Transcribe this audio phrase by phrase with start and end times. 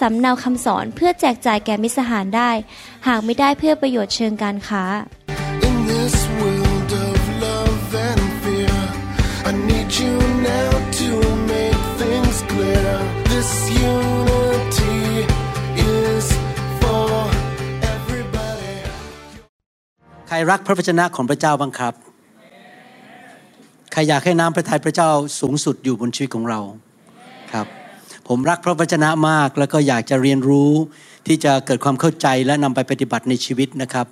[0.00, 2.50] สำเนาคำสอนเพื่อแจกจ่ายแก่มิตรสหายได้
[3.08, 4.84] หากไม่ได้เพื่อประโยชน์เชิงการค้า
[5.68, 8.78] In this world of love and fear,
[9.48, 10.14] I need you
[10.52, 10.70] now
[11.00, 11.10] to
[11.52, 12.90] make things clear.
[13.32, 13.50] This
[13.92, 15.00] unity
[15.96, 16.26] is
[16.80, 17.10] for
[17.94, 18.76] everybody.
[20.28, 21.94] ใครรักพระวจนะของพระเจ้าบ้างครับ
[23.92, 26.60] ใครอยากให้น้ำพระทัยพระเจ้าสูงสุดอยู่บนชีวิตของเรา
[27.52, 27.79] ครับ
[28.32, 30.72] ผมรักพระวจนะมาก แล้วก็อยากจะเรียนรู้
[31.26, 34.06] ที่จะเกิดความเข้าใจและนำไปปฏิบัติในชีวิตนะครับ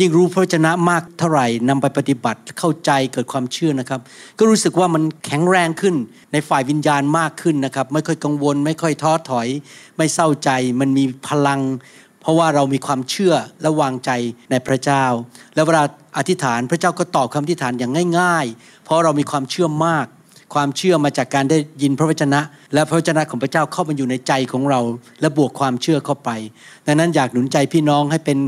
[0.00, 4.00] ยิ่งรู้พระวจนะมากเท่าไหร่นำไปปฏิบัติเข้าใจเกิดความเชื่อนะครับ
[4.38, 5.94] ก็รู้สึกว่ามันแข็งแรงขึ้น
[6.32, 9.48] ในฝ่ายวิญญาณมากขึ้นนะครับ ไม่ค่อยกังวล ไม่ค่อยท้อถอย
[9.96, 11.60] ไม่เศร้าใจ มันมีพลัง
[12.20, 14.10] เพราะว่าเรามีความเชื่อและวางใจ
[14.50, 15.04] ในพระเจ้า
[15.54, 15.84] แล้วเวลา
[16.18, 20.06] อธิษฐานพระเจ้าก็ตอบคำอธิษฐานอย่างง่าย ๆ เพราะเรามีความเชื่อมาก
[20.54, 22.40] ความเชื่อมาจากการได้ยินพระวจนะ
[22.74, 24.80] และพระวจนะของพระเจ้าเข้ามาอยู่ในใจของเรา
[25.20, 26.30] และบวกความเชื่อเข้าไป
[26.86, 28.38] ดังนั้นอยากหนุนใจพี่น้องให้เป็น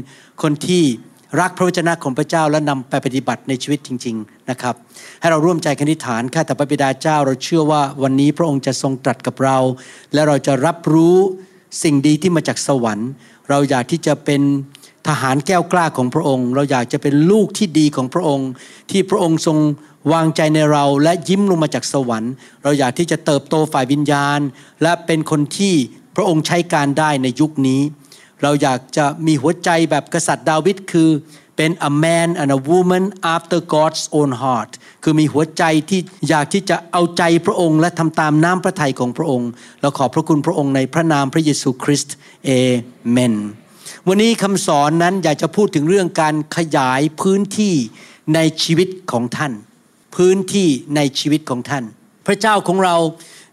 [0.42, 0.82] คนที่
[1.40, 4.74] รักพระวจนะของพระเจ้าและนำไปปฏิบัติในชีวิตจริง ๆนะครับ
[5.20, 9.58] ให้เราร่วมใจกันทิฐานข้าแต่พระบิดาเจ้าเราเชื่อว่าวันนี้พระองค์จะทรงตรัสกับเรา
[10.12, 11.16] และเราจะรับรู้
[11.82, 13.10] สิ่งดีที่มาจากสวรรค์
[13.50, 14.42] เราอยากที่จะเป็น
[15.08, 18.48] ทหารแก้วกล้าของพระองค์ เราอยากจะเป็นลูกที่ดีของพระองค์
[18.90, 19.58] ที่พระองค์ทรง
[20.12, 22.32] วางใจในเราและยิ้มลงมาจากสวรรค์
[22.62, 24.40] เราอยากที่จะเติบโตฝ่ายวิญญาณ
[24.82, 25.74] และเป็นคนที่
[26.16, 27.80] พระองค์ใช้การได้ในยุคนี้
[28.42, 31.10] เราอยากจะมีหัวใจแบบกษัตริย์ดาวิดคือ
[31.56, 33.04] เป็น a man and a woman
[33.34, 34.70] after God's own heart
[35.02, 39.50] คือมีหัวใจที่อยากที่จะเอาใจพระองค์ และทำตามน้ำพระทัยของพระองค์
[39.80, 42.14] เราขอบพระคุณพระองค์ในพระนามพระเยซูคริสต์
[42.44, 42.50] เอ
[43.10, 43.34] เมน
[44.10, 47.74] วันนี้คำสอนนั้นอยากจะพูดถึงเรื่องการขยายพื้นที่
[48.34, 49.52] ในชีวิตของท่าน
[50.16, 51.84] พื้นที่ในชีวิตของท่าน
[52.26, 52.96] พระเจ้าของเรา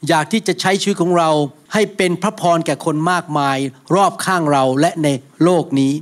[0.08, 1.30] อยากที่จะใช้ชีวิตของเรา
[1.74, 3.58] ให้เป็นพระพรแก่คนมากมาย
[3.96, 5.08] รอบข้างเราและใน
[5.44, 5.94] โลกนี้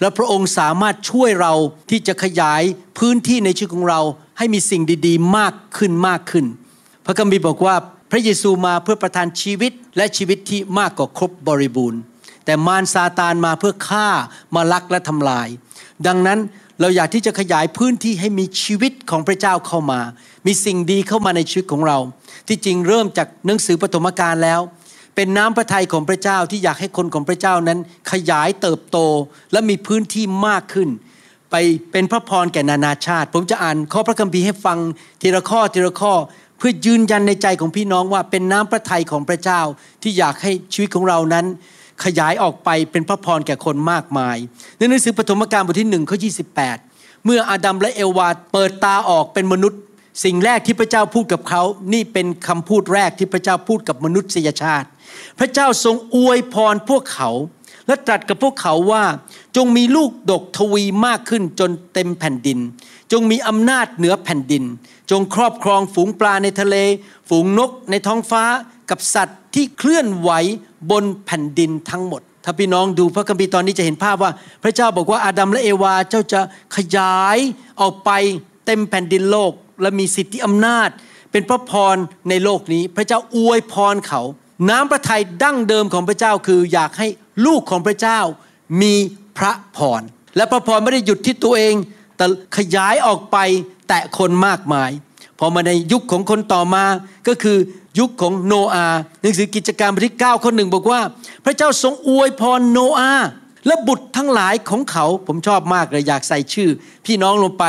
[0.00, 1.54] และพระองค์สามารถช่วยเรา
[1.90, 2.62] ที่จะขยาย
[2.98, 4.00] พื้นที่ในชีวิตของเรา
[4.38, 6.46] ให้มีสิ่งดีๆ มากขึ้นมากขึ้น
[7.06, 7.74] พระคัมภีร์บอกว่า
[8.10, 12.02] พระเยซูมาเพื่อประทานชีวิตและชีวิตที่มากกว่าครบบริบูรณ์
[12.48, 14.08] แต่มารซาตานมาเพื่อฆ่า
[14.54, 15.48] มาลักและทำลาย
[16.06, 16.38] ดังนั้น
[16.80, 20.00] เราอยากที่จะขยายพื้นที่ให้มีชีวิตของพระเจ้าเข้ามา
[20.46, 21.98] มีสิ่งดีเข้ามาในชีวิตของเรา
[22.48, 24.60] ที่จริงเริ่มจากหนังสือปฐมกาลแล้ว
[25.14, 27.78] เป็นน้ำพระทัยของพระเจ้าที่อยากให้คนของพระเจ้านั้น
[28.12, 28.98] ขยายเติบโต
[29.52, 30.88] และมีพื้นที่มากขึ้น
[31.50, 31.54] ไป
[31.92, 34.78] เป็นพระพรแก่นานาชาติ ผมจะอ่านข้อพระคัมภีร์ให้ฟัง
[35.20, 36.12] ทีละข้อทีละข้อ
[36.58, 39.60] เพื่อยืนยันในใจของพี่น้องว่าเป็นน้ำพระทัยของพระเจ้า
[40.02, 41.46] ที่อยากให้ชีวิตของเรานั้น
[42.04, 44.36] ขยายออกไปเป็นพระพรแก่คนมากมาย
[44.78, 46.30] ในหนังสือปฐมกาลบทที่หนึ่งข้อยี
[47.24, 49.80] เมื่ออาดัมและเอวาเปิดตาออกเป็นมนุษย์
[50.24, 54.88] สิ่งแรกที่พระเจ้าพูดกับเขา นี่เป็นคำพูดแรกที่พระเจ้าพูดกับมนุษยชาติ
[55.38, 57.30] พระเจ้าทรงอวยพรพวกเขา
[57.86, 59.04] และตรัสกับพวกเขาว่า
[59.56, 62.58] จงมีลูกดกทวีมากขึ้นจนเต็มแผ่นดิน
[63.12, 64.64] จงมีอำนาจเหนือแผ่นดิน
[65.10, 66.76] จงครอบครองฝูงปลาในทะเล
[67.28, 68.44] ฝูงนกในท้องฟ้า
[68.90, 70.30] กับสัตว์ที่เคลื่อนไหว
[70.90, 74.32] บนแผ่นดินทั้งหมด ถ้าพี่น้องดูพระคัมภีร์ตอนนี้จะเห็นภาพว่า
[74.62, 76.40] พระเจ้าบอกว่าอาดัมและเอวาเจ้าจะ
[76.76, 77.38] ขยาย
[77.80, 78.10] ออกไป
[78.66, 80.88] เต็มแผ่นดินโลก และมีสิทธิอำนาจ
[81.32, 81.96] เป็นพระพร
[82.28, 84.22] ในโลกนี้ พระเจ้าอวยพรเขา
[84.68, 87.08] น้ำพระทัยดั้งเดิมของพระเจ้าคืออยากให้
[87.46, 88.20] ลูกของพระเจ้า
[88.82, 88.94] มี
[89.38, 90.02] พระพร
[90.36, 91.74] และพระพรไม่ได้หยุดที่ตัวเอง
[92.16, 92.26] แต่
[92.56, 93.36] ขยายออกไป
[93.88, 94.90] แตะคนมากมาย
[95.38, 96.84] พอมาในยุคของคนต่อมา
[97.28, 97.58] ก็คือ
[97.98, 101.00] ยุคของโนอาห์หนังสือกิจการบทที่9ข้อหนึ่งบอกว่า
[101.44, 103.28] พระเจ้าทรงอวยพรโนอาห์
[103.66, 106.70] และบุตรทั้งหลายของเขา ผมชอบมากเลยอยากใส่ชื่อ
[107.06, 107.64] พี่น้องลงไป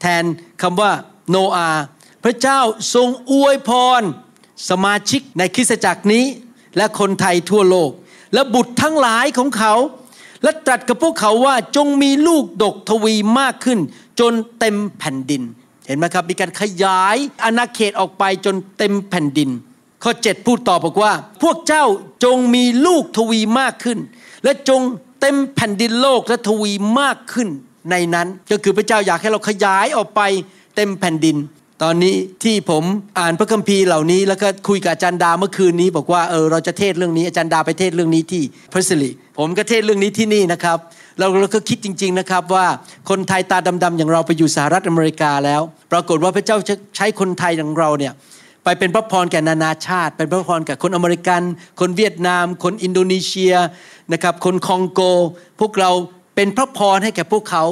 [0.00, 0.24] แทน
[0.62, 0.92] คำว่า
[1.30, 1.82] โนอาห์
[2.24, 2.58] พระเจ้า
[2.94, 3.70] ทรงอวยพ
[4.00, 4.02] ร
[4.70, 6.24] สมาชิกในคริสตจักรนี้
[6.76, 7.90] และคนไทยทั่วโลก
[8.34, 9.74] และบุตรทั้งหลายของเขา
[10.42, 13.78] และตรัสกับพวกเขาว่าจงมีลูกดกทวีมากขึ้น
[14.20, 15.42] จนเต็มแผ่นดิน
[15.90, 19.50] เห็นไหมครับ มีการขยายอาณาเขตออกไปจนเต็มแผ่นดิน
[20.02, 21.84] ข้อ 7 พูดต่อบอกว่า พวกเจ้า
[22.24, 23.98] จงมีลูกทวีมากขึ้น
[24.44, 24.80] และจง
[25.20, 27.48] เต็มแผ่นดินโลกและทวีมากขึ้น
[27.90, 30.20] ในนั้น ก็คือพระเจ้าอยากให้เราขยายออกไป
[30.76, 31.36] เต็มแผ่นดิน
[31.84, 32.84] ตอนนี้ที่ผม
[33.18, 38.42] อ่านพระคัมภีร์เหล่านี้ แล้วก็คุยกับอาจารย์ดาเมื่อคืนนี้ บอกว่าเออเราจะเทศเรื่องนี้อาจารย์ดาไปเทศเรื่องนี้ที่
[38.72, 40.78] พระสิริผมก็เทศเรื่องนี้ที่นี่นะครับ
[41.18, 42.66] เราเราก็คิดจริง ๆนะครับว่า
[43.10, 45.62] คนไทยตาดำๆอย่างเราไปอยู่สหรัฐอเมริกาแล้ว
[45.92, 46.56] ปรากฏว่าพระเจ้า
[46.96, 48.12] ใช้คนไทยอย่างเราเนี่ย
[48.64, 51.42] ไปเป็นพระพรแก่นานาชาติ เป็นพระพรแก่คนอเมริกัน
[51.80, 53.54] คนเวียดนาม คนอินโดนีเซีย
[54.12, 55.00] นะครับคนคองโก
[55.60, 55.90] พวกเรา
[56.36, 57.64] เป็นพระพรให้แก่พวกเขา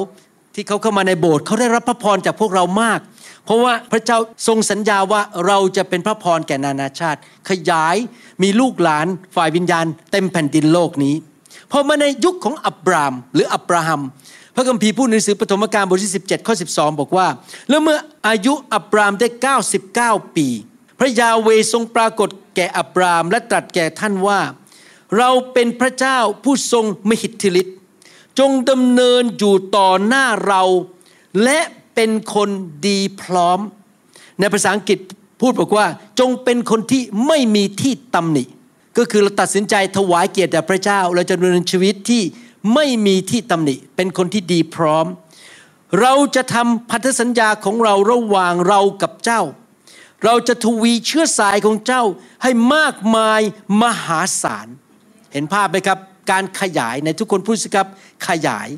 [0.55, 2.99] ที่เขาเข้ามาในโบสถ์เขาได้รับพระพรจากพวกเรามาก
[3.49, 7.19] เพราะว่าพระเจ้าทรงสัญญาว่าเราจะเป็นพระพรแก่นานาชาติ
[7.49, 7.95] ขยาย
[8.43, 11.15] มีลูกหลานฝ่ายวิญญาณ เต็มแผ่นดินโลกนี้
[11.71, 14.01] พอมาในยุคของอับรามหรืออับราฮัม
[14.55, 17.27] พระคัมภีร์พูดในหนังสือปฐมกาลบทที่ 17 ข้อ 12 บอกว่า
[17.69, 17.97] แล้วเมื่อ
[18.27, 19.27] อายุอับรามได้
[20.21, 20.47] 99 ปี
[20.99, 24.39] พระยาเวทรงปรากฏแก่อับรามและตรัสแก่ท่านว่า
[25.17, 27.77] เราเป็นพระเจ้าผู้ทรงมหิทธิฤทธิ์
[28.39, 30.63] จงดำเนินอยู่ต่อหน้าเรา
[31.43, 31.59] และ
[32.01, 32.49] เป็นคน
[32.87, 33.59] ดีพร้อม
[34.39, 34.99] ในภาษาอังกฤษ
[35.41, 35.87] พูดบอกว่า
[36.19, 38.43] จงเป็นคนที่ไม่มีที่ตำหนิ
[38.97, 42.23] ก็คือเราตัดสินใจถวายเกียรติแด่พระเจ้า เราจะดำเนินชีวิตที่
[42.73, 45.05] ไม่มีที่ตำหนิ เป็นคนที่ดีพร้อม
[46.01, 49.41] เราจะทำพันธสัญญาของเราระหว่างเรากับเจ้า
[50.25, 52.03] เราจะทวีเชื้อสายของเจ้า
[52.43, 53.41] ให้มากมาย
[53.81, 54.67] มหาศาล
[55.33, 55.99] เห็นภาพไหมครับ
[56.31, 57.87] การขยายในทุกคนพูดสิครับ
[58.27, 58.69] ขยาย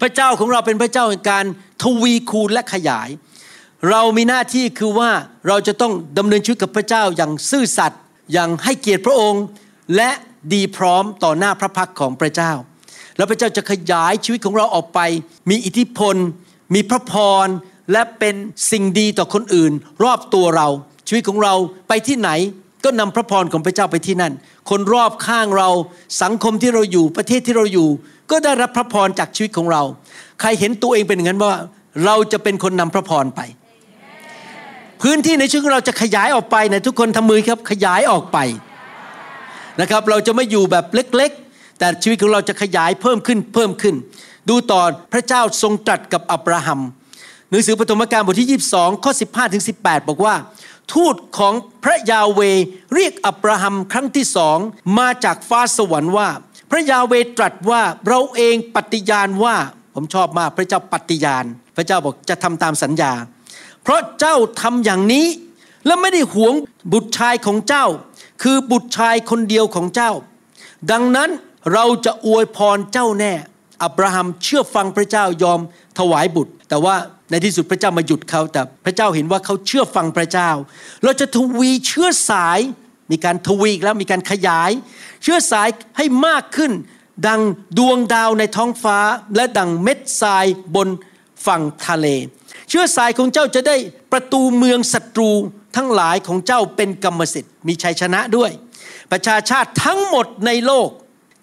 [0.00, 1.44] พระเจ้าของเราเป็นพระเจ้าในการ
[1.82, 3.08] ทวีคูณและขยาย
[3.90, 5.10] เรามีหน้าที่คือว่า
[5.48, 8.00] เราจะต้องดำเนินชีวิตกับพระเจ้าอย่างซื่อสัตย์
[8.32, 9.44] อย่างให้เกียรติพระองค์
[9.96, 10.10] และ
[10.52, 12.52] ดีพร้อมต่อหน้าพระพักของพระเจ้า
[13.16, 15.00] แล้วพระเจ้าจะขยายชีวิตของเราออกไป
[15.50, 16.16] มีอิทธิพล
[16.74, 17.14] มีพระพ
[17.44, 17.46] ร
[17.92, 18.34] และเป็น
[18.70, 19.72] สิ่งดีต่อคนอื่น
[20.04, 20.68] รอบตัวเรา
[21.08, 21.54] ชีวิตของเรา
[21.88, 22.30] ไปที่ไหน
[22.84, 24.32] ก็นำพระพรของพระเจ้าไปที่นั่น
[24.70, 25.70] คนรอบข้างเรา
[26.22, 27.88] สังคมที่เราอยู่ประเทศที่เราอยู่
[28.30, 29.82] ก็ได้รับพระพรจากชีวิตของเรา
[30.40, 31.54] ใครเห็นตัวเองเป็นอย่างนั้นว่า
[32.04, 33.40] เราจะเป็นคนนำพระพรไป
[35.02, 38.38] พื้นที่ในชีวิตของเราจะขยายออกไปนะทุกคนทำมือครับขยายออกไป
[39.80, 43.94] นะครับ เราจะไม่อยู่แบบเล็กๆ แต่ชีวิตของเราจะขยายเพิ่มขึ้นเพิ่มขึ้น
[44.48, 46.80] ดูตอนพระเจ้าทรงตรัสกับอับราฮัม
[47.50, 50.34] หนังสือปฐมกาลบทที่ 22 ข้อ 15ถึง18 บอกว่า
[50.92, 52.40] ทูตของพระยาเว
[52.94, 54.58] เรียกอับราฮัมครั้งที่สอง
[54.98, 56.28] มาจากฟ้าสวรรค์ว่า
[56.76, 59.56] ระยาเวตรัสว่าเราเองปฏิญาณว่า
[59.94, 61.44] ผมชอบมากพระเจ้าปฏิญาณ
[61.76, 63.12] พระเจ้าบอกจะทำตามสัญญา
[63.82, 65.26] เพราะเจ้าทำอย่างนี้
[65.86, 66.54] และไม่ได้หวง
[66.92, 67.86] บุตรชายของเจ้า
[68.42, 70.12] คือบุตรชายคนเดียวของเจ้า
[70.90, 71.30] ดังนั้น
[71.72, 73.32] เราจะอวยพรเจ้าแน่
[73.82, 75.60] อับราฮัมเชื่อฟังพระเจ้ายอม
[75.98, 76.94] ถวายบุตร แต่ว่า
[77.30, 80.50] ในที่สุดพระเจ้ามาหยุดเขาแต่พระเจ้าเห็นว่าเขาเชื่อฟังพระเจ้า
[81.04, 82.58] เราจะทวีเชื้อสาย
[83.10, 84.70] มีการทวีกแล้วมีการขยาย
[85.22, 86.72] เชื้อสายให้มากขึ้น
[87.26, 87.40] ดัง
[87.78, 88.98] ดวงดาวในท้องฟ้า
[89.36, 90.88] และดังเม็ดทรายบน
[91.46, 92.06] ฝั่งทะเล
[92.68, 93.76] เชื้อสายของเจ้าจะได้
[94.12, 95.30] ประตูเมืองศัตรู
[95.76, 98.50] ทั้งหลายของเจ้าเป็นกรรมสิทธิ์มีชัยชนะด้วย
[99.12, 100.88] ประชาชาติทั้งหมดในโลก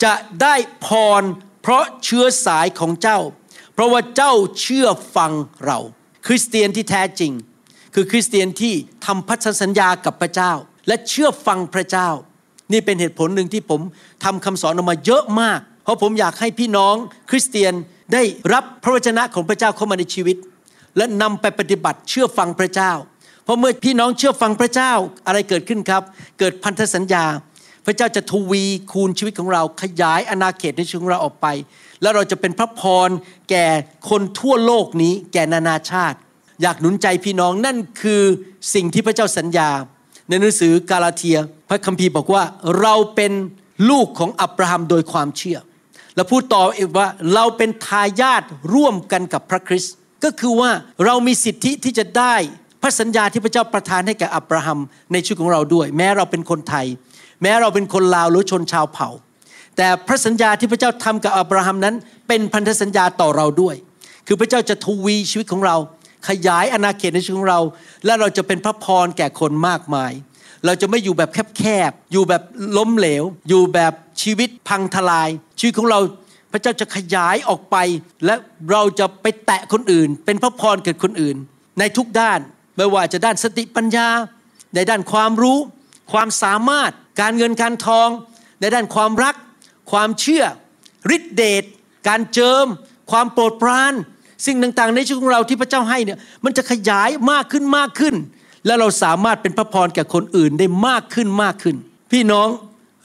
[0.04, 0.56] จะได้
[0.86, 0.88] พ
[1.22, 1.24] ร
[1.62, 3.20] เพราะเชื้อสายของเจ้า
[3.74, 5.32] เพราะว่าเจ้าเชื่อฟัง
[5.66, 5.80] เรา
[6.28, 7.32] คริสเตียนที่แท้จริง
[7.96, 8.74] คือคริสเตียนที่
[9.06, 10.54] ทำพันธสัญญากับพระเจ้า
[10.88, 12.10] และเชื่อฟังพระเจ้า
[12.72, 13.82] นี่เป็นเหตุผลหนึ่งที่ผม
[14.24, 16.96] ทำคำสอนออกมาเยอะมาก เพราะผมอยากให้พี่น้อง
[17.30, 17.74] คริสเตียน
[18.14, 18.22] ได้
[18.54, 20.38] รับพระวจนะของพระเจ้าเข้ามาในชีวิต
[20.98, 22.92] และนำไปปฏิบัติเชื่อฟังพระเจ้า
[23.44, 24.92] เพราะเมื่อพี่น้องเชื่อฟังพระเจ้า
[25.28, 26.04] อะไรเกิดขึ้นครับ
[26.40, 27.26] เกิดพันธสัญญา
[27.86, 31.48] พระเจ้าจะทวีคูณชีวิตของเรา ขยายอาณาเขตในชีวิตของเราออกไป
[32.02, 33.10] แล้วเราจะเป็นพระพร
[33.50, 33.68] แก่
[34.10, 36.18] คนทั่วโลกนี้ แก่นานาชาติ
[36.62, 38.24] อยากหนุนใจพี่น้องนั่นคือ
[38.74, 39.70] สิ่งที่พระเจ้าสัญญา
[40.30, 41.38] ในหนังสือกาลาเทีย
[41.70, 42.44] พระคัมภีร์บอกว่า
[42.82, 43.32] เราเป็น
[43.90, 45.58] ลูกของอับราฮัมโดยความเชื่อ
[46.16, 50.72] และพูดต่ออีกว่าเราเป็นทายาทร่วมกันกับพระคริสต์ก็คือว่า
[51.06, 52.36] เรามีสิทธิที่จะได้
[52.82, 54.80] พระสัญญาที่พระเจ้าประทานให้แก่อับราฮัม
[55.12, 56.86] ในชีวิตของเราด้วย แม้เราเป็นคนไทย
[57.42, 59.10] แม้เราเป็นคนลาวหรือชนชาวเผ่า
[59.78, 61.96] แต่พระสัญญาที่พระเจ้าทำกับอับราฮัมนั้น
[62.28, 63.76] เป็นพันธสัญญาต่อเราด้วย
[64.28, 65.76] คือพระเจ้าจะทวีชีวิตของเรา
[66.28, 67.62] ขยายอาณาเขตในชีวิตของเรา
[68.06, 70.12] และเราจะเป็นพระพรแก่คนมากมาย
[70.66, 72.42] เราจะไม่อยู่แบบแคบๆอยู่แบบ
[72.78, 76.00] ล้มเหลว อยู่แบบชีวิตพังทลาย ชีวิตของเรา
[76.52, 77.76] พระเจ้าจะขยายออกไป
[78.26, 78.36] และ
[78.72, 81.38] เราจะไปแตะคนอื่น เป็นพระพรเกิดคนอื่น
[81.80, 82.40] ในทุกด้าน
[82.78, 84.08] ไม่ว่าจะด้านสติปัญญา
[84.76, 85.58] ในด้านความรู้
[86.12, 88.10] ความสามารถ การเงินการทอง
[88.62, 89.36] ในด้านความรัก
[89.92, 90.44] ความเชื่อ
[91.16, 91.64] ฤทธิเดช
[92.08, 92.66] การเจิม
[93.12, 93.94] ความโปรดปราน
[94.46, 98.16] สิ่งต่างๆ ในชีวิตของเราที่พระเจ้าให้เนี่ยมันจะขยายมากขึ้นมากขึ้น
[98.66, 101.76] และเราสามารถเป็นพระพรแก่คนอื่นได้มากขึ้นมากขึ้น
[102.12, 102.48] พี่น้อง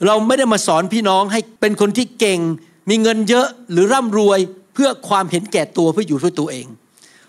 [0.05, 2.39] เราไม่ได้มาสอนพี่น้องให้เป็นคนที่เก่ง
[2.89, 4.39] มีเงินเยอะหรือร่ำรวย
[4.73, 6.65] เพื่อความเห็นแก่ตัวเพื่ออยู่เพื่อตัวเอง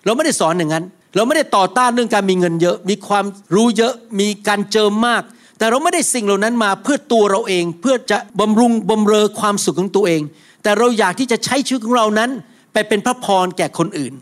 [0.05, 3.25] เราไม่ได้สอนอย่างนั้น เราไม่ได้ต่อต้านเรื่องการมีเงินเยอะ มีความ
[3.55, 5.23] รู้เยอะมีการเจิมมาก
[5.59, 10.21] แต่เราไม่ได้สิ่งเหล่านั้นมาเพื่อตัวเราเอง เพื่อจะบำรุงบำเรอความสุขของตัวเอง
[10.63, 12.31] แต่เราอยากที่จะใช้ชีวิตของเรานั้น
[12.73, 14.13] ไปเป็นพระพรแก่คนอื่น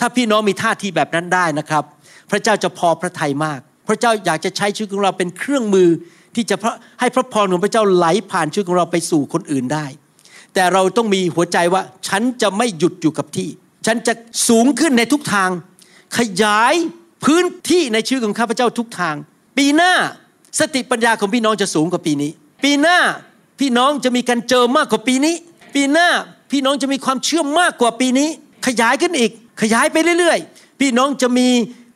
[0.00, 1.84] ถ้าพี่น้องมีท่าทีแบบนั้นได้นะครับ
[2.30, 5.88] พระเจ้าจะพอพระทัยมาก พระเจ้าอยากจะใช้ชีวิตของเราเป็นเครื่องมือ
[6.34, 6.56] ที่จะ
[7.00, 9.86] ให้พระพรของพระเจ้าไหลผ่านชีวิตของเราไปสู่คนอื่นได้
[10.54, 13.48] แต่เราต้องมีหัวใจว่าฉันจะไม่หยุดอยู่กับที่
[13.86, 14.12] ฉันจะ
[14.48, 15.50] สูงขึ้นในทุกทาง
[16.18, 16.74] ขยาย
[17.24, 19.14] พื้นที่ในชีวิตของข้าพเจ้าทุกทาง
[19.58, 19.92] ปีหน้า
[20.58, 22.30] สติปัญญาของพี่น้องจะสูงกว่าปีนี้
[22.64, 22.98] ปีหน้า
[23.60, 25.34] พี่น้องจะมีการเจอมากกว่าปีนี้
[25.74, 26.08] ปีหน้า
[26.50, 28.28] พี่น้องจะมีความเชื่อมากกว่าปีนี้
[28.66, 29.30] ขยายขึ้นอีก
[29.62, 31.48] ขยายไปเรื่อยๆ พี่น้องจะมี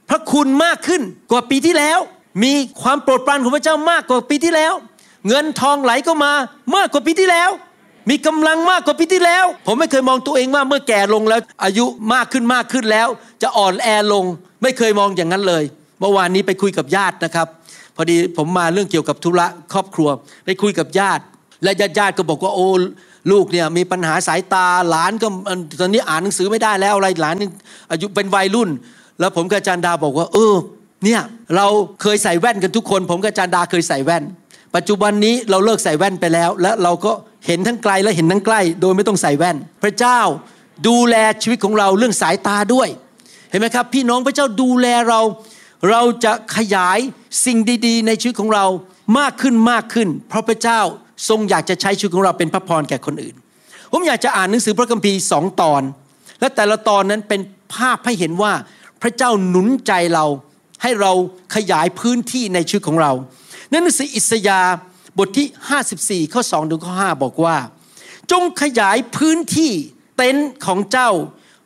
[0.09, 1.99] พระคุณมากขึ้นกว่าปีที่แล้ว
[2.45, 4.73] มีความโปรดปรานของพระเจ้ามากกว่าปีที่แล้ว
[5.29, 6.33] เงินทองไหลก็มา
[6.77, 7.51] มากกว่าปีที่แล้ว
[8.11, 13.09] มีกำลังมากกว่าปีที่แล้ว ผมไม่เคยมองตัวเองว่าเมื่อแก่ลงแล้ว อายุมากขึ้นมากขึ้นแล้ว
[13.43, 14.25] จะอ่อนแอลง
[14.63, 15.65] ไม่เคยมองอย่างนั้นเลย
[16.01, 17.47] เมื่อวานนี้ไปคุยกับญาตินะครับ
[17.97, 20.09] พอดีผมมาเรื่องเกี่ยวกับธุระครอบครัว
[20.45, 21.23] ไปคุยกับญาติ
[21.63, 22.69] และญาติญาติก็บอกว่าโอ้
[23.31, 25.29] ลูกเนี่ยมีปัญหาสายตาหลานก็
[25.81, 27.37] ตอนนี้อ่านหนังสือไม่ได้แล้วอะไรหลาน
[27.91, 28.71] อายุเป็นวัยรุ่น
[29.21, 30.55] แล้วผมกับจารย์ดาบอกว่า เออ
[31.05, 31.21] เนี่ย
[31.57, 31.67] เรา
[32.03, 34.23] เคยใส่แว่นกันทุกคน ผมกับจารดาเคยใส่แว่น
[34.77, 37.13] ปัจจุบันนี้เราเลิกใส่แว่นไปแล้ว และเราก็
[37.47, 40.21] เห็นทั้งไกลและเห็นทั้งใกล้ โดยไม่ต้องใส่แว่น พระเจ้า
[40.89, 42.89] ดูแลชีวิตของเราเรื่องสายตาด้วย
[43.51, 45.21] เห็นไหมครับ พี่น้องพระเจ้าดูแลเรา
[45.91, 46.99] เราจะขยาย
[47.45, 48.67] สิ่งดี ๆ ในชีวิตของเรา
[49.19, 50.81] มากขึ้นมากขึ้น เพราะพระเจ้า
[51.29, 53.37] ทรงอยากจะใช้ชีวิตของเราเป็นพระพรแก่คนอื่น
[53.93, 55.83] ผมอยากจะอ่านหนังสือพระคัมภีร์สองตอน
[56.41, 57.41] และแต่ละตอนนั้นเป็น
[57.75, 58.53] ภาพให้เห็นว่า
[59.03, 60.27] พระเจ้าหนุนใจเรา
[60.83, 61.13] ให้เรา
[61.55, 63.13] ขยายพื้นที่ในชีวิตของเรา
[63.71, 64.75] ในหนังสืออิสยาห์
[65.19, 67.57] บทที่ 54 ข้อ2ถึงข้อ 5 บอกว่า
[68.33, 69.73] จงขยายพื้นที่
[70.17, 71.11] เต็นท์ของเจ้า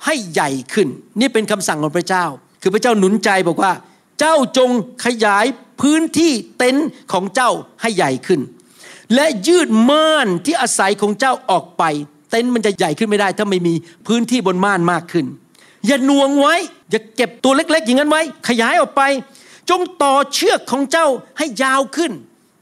[0.04, 0.88] ให้ใหญ่ขึ้น
[1.20, 2.25] นี่เป็นคำสั่งของพระเจ้า
[2.62, 3.72] คือพระเจ้าหนุนใจบอกว่า
[4.20, 4.70] เจ้าจง
[5.06, 5.44] ขยาย
[5.82, 8.40] พื้นที่เต็นท์ของเจ้าให้ใหญ่ขึ้น
[9.14, 11.82] และยืดม่านที่อาศัยของเจ้าออกไป
[12.30, 13.75] เต็นท์มันจะใหญ่ขึ้นไม่ได้ ถ้าไม่มี
[14.06, 15.26] พื้นที่บนม่านมากขึ้น
[15.86, 16.54] อย่าน่วงไว้
[16.90, 19.02] อย่าเก็บตัวเล็ก ๆ อย่างนั้นไว้ ขยายออกไป
[19.70, 21.06] จงต่อเชือกของเจ้า
[21.38, 22.12] ให้ยาวขึ้น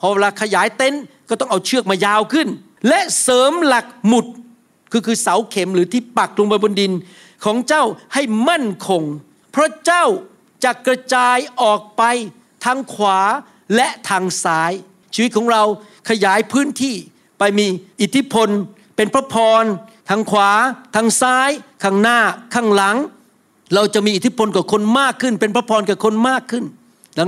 [0.01, 2.49] พอเวลาขยายเต็นท์ก็ต้องเอาเชือกมายาวขึ้น
[2.89, 4.27] และเสริมหลักหมุด
[4.93, 6.93] คือคือเสาเข็มหรือที่ปักลงไปบนดิน
[7.45, 7.85] ของเจ้า
[8.15, 9.03] ให้มั่นคง
[9.51, 10.05] เพราะเจ้า
[10.65, 12.03] จะกระจายออกไป
[12.65, 13.21] ทางขวา
[13.77, 14.73] และทางซ้าย
[15.15, 15.63] ชีวิตของเรา
[16.09, 16.95] ขยายพื้นที่
[17.39, 17.67] ไปมี
[18.01, 18.49] อิทธิพล
[18.97, 19.65] เป็นพระพร
[20.09, 20.51] ทางขวา
[20.95, 21.51] ทางซ้าย
[21.83, 22.19] ข้างหน้า
[22.55, 22.97] ข้างหลัง
[23.75, 26.65] เราจะมีอิทธิพลกับคนมากขึ้น เป็นพระพรกับคนมากขึ้น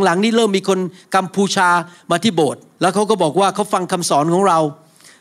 [0.05, 0.79] หลังๆ นี้เริ่มมีคน
[1.15, 1.69] กัมพูชา
[2.11, 4.59] มาที่โบสถ์แล้วเขาก็บอกว่าเขาฟังคำสอนของเรา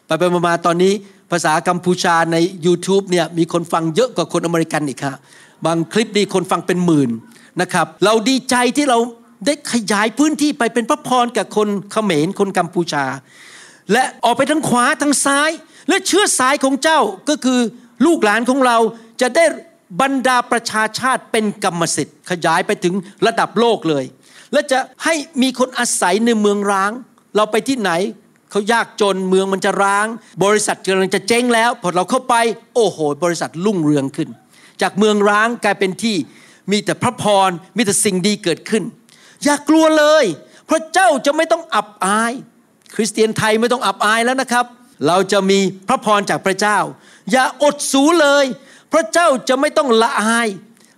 [0.06, 0.94] ไปไปมาตอนนี้
[1.32, 5.16] ภาษากัมพูชาใน YouTube เนี่ยมีคนฟังเยอะกว่าคนอเมริกันอีกครับ
[5.66, 7.10] บางคลิปนี่คนฟังเป็นหมื่น
[7.62, 8.98] นะครับ เราดีใจที่เรา
[9.46, 13.06] ได้ขยายพื้นที่ไปเป็นพระพรกับคนเขมรคนกัมพูชา
[13.92, 15.52] และออกไปทั้งขวาทั้งซ้าย
[15.90, 17.00] และเชื้อสายของเจ้า
[17.30, 17.60] ก็คือ
[18.06, 18.78] ลูกหลานของเรา
[19.22, 19.46] จะได้
[20.02, 22.94] บรรดาประชาชาติเป็นกรรมสิทธิ์ ขยายไปถึง
[23.26, 24.06] ระดับโลกเลย
[24.52, 26.92] และจะให้มีคนอาศัยในเมืองร้าง
[27.36, 27.92] เราไปที่ไหน
[28.52, 30.08] เขายากจนเมืองมันจะร้าง
[30.44, 32.36] บริษัทกำลังจะเจ๊งแล้วพอเราเข้าไป
[32.76, 34.30] โอ้โห บริษัทรุ่งเรืองขึ้น
[34.82, 36.16] จากเมืองร้างกลายเป็นที่
[36.72, 38.84] มีแต่พระพรมีแต่สิ่งดีเกิดขึ้น
[39.46, 40.26] อย่ากลัวเลย
[40.66, 42.34] เพราะเจ้าจะไม่ต้องอับอาย
[42.96, 44.66] คริสเตียนไทยไม่ต้องอับอายแล้วนะครับ
[45.08, 46.80] เราจะมีพระพรจากพระเจ้า
[47.32, 48.46] อย่าอดสูเลย
[48.90, 50.48] เพราะเจ้าจะไม่ต้องละอาย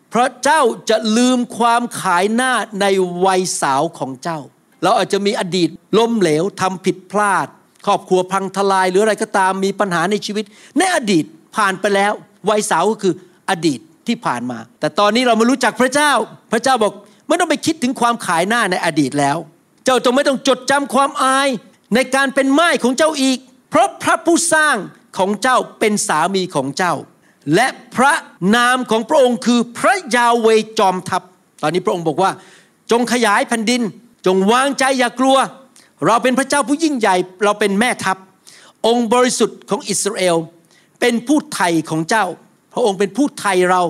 [0.09, 2.85] เพราะเจ้าจะลืมความขายหน้าใน
[3.25, 4.39] วัยสาวของเจ้า
[4.83, 7.47] เราอาจจะมีอดีตล้มเหลวทำผิดพลาด
[7.85, 10.45] ครอบครัวพังทลายหรืออะไรก็ตามมีปัญหาในชีวิต
[10.77, 11.25] ในอดีต
[11.55, 12.13] ผ่านไปแล้ว
[12.49, 13.13] วัยสาวก็คือ
[13.49, 16.11] อดีตที่ผ่านมา แต่ตอนนี้เรามารู้จักพระเจ้า
[16.51, 16.93] พระเจ้าบอก
[17.27, 19.37] ไม่ต้องไปคิดถึงความขายหน้าในอดีตแล้ว
[19.85, 21.49] เจ้าจงไม่ต้องจดจำความอาย
[21.95, 23.37] ในการเป็นไม้ของเจ้าอีก
[23.69, 24.75] เพราะพระผู้สร้าง
[25.17, 26.93] ของเจ้าเป็นสามีของเจ้า
[27.55, 28.13] และพระ
[28.55, 30.47] นามของพระองค์คือพระยาเว
[30.79, 31.21] จอมทัพ
[31.61, 32.31] ตอนนี้พระองค์บอกว่า
[32.91, 33.81] จงขยายแผ่นดิน
[34.25, 35.37] จงวางใจอย่ากลัว
[36.05, 38.17] เราเป็นพระเจ้าผู้ยิ่งใหญ่ เราเป็นแม่ทัพ
[38.87, 40.35] องค์บริสุทธิ์ของอิสราเอล
[40.99, 42.25] เป็นผู้ไทยของเจ้า
[42.73, 43.81] พระองค์เป็นผู้ไทยเรา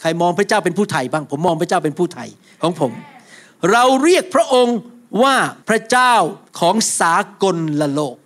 [0.00, 2.28] ใครมองพระเจ้าเป็นผู้ไทยบ้าง ผมมองพระเจ้าเป็นผู้ไทย
[2.62, 2.92] ของผม
[3.72, 4.78] เราเรียกพระองค์
[5.22, 5.36] ว่า
[5.68, 6.14] พระเจ้า
[6.60, 8.16] ของสากลละโลก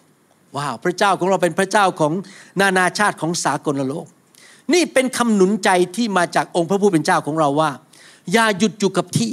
[0.56, 2.12] ว้าวพระเจ้าของเราเป็นพระเจ้าของ
[2.60, 4.06] นานาชาติของสากลละโลก
[4.74, 7.70] นี่เป็นคำหนุนใจที่มาจากองค์พระผู้เป็นเจ้าของเราว่า
[8.32, 9.32] อย่าหยุดอยู่กับที่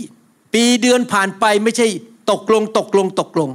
[0.54, 1.88] ปีเดือนผ่านไปไม่ใช่
[2.32, 3.50] ตกลงตกลงตกลง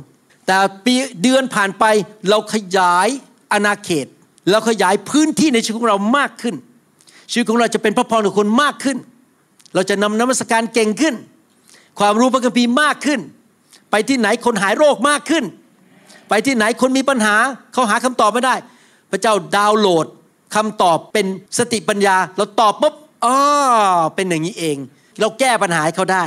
[0.46, 1.84] แต่ปีเดือนผ่านไป
[2.28, 3.08] เราขยาย
[3.52, 4.06] อาณาเขต
[4.50, 6.54] เราขยายพื้นที่ในชีวิตของเรามากขึ้น
[7.30, 8.98] ชีวิตของเราจะเป็นพระพรกับคนมากขึ้น
[9.74, 11.14] เราจะนำน้ำมัสการเก่งขึ้น
[11.98, 13.20] ความรู้พระคัมภีร์มากขึ้น
[13.90, 15.44] ไปที่ไหนคนหายโรคมากขึ้น
[16.28, 17.36] ไปที่ไหนคนมีปัญหา
[17.72, 18.54] เขาหาคำตอบไม่ได้
[19.10, 20.06] พระเจ้าดาวน์โหลด
[20.54, 21.26] คำตอบเป็น
[21.58, 22.94] สติปัญญา เราตอบปุ๊บ
[23.24, 23.36] อ๋อ
[24.14, 24.76] เป็นอย่างนี้เอง
[25.20, 26.24] เราแก้ปัญหาเขาได้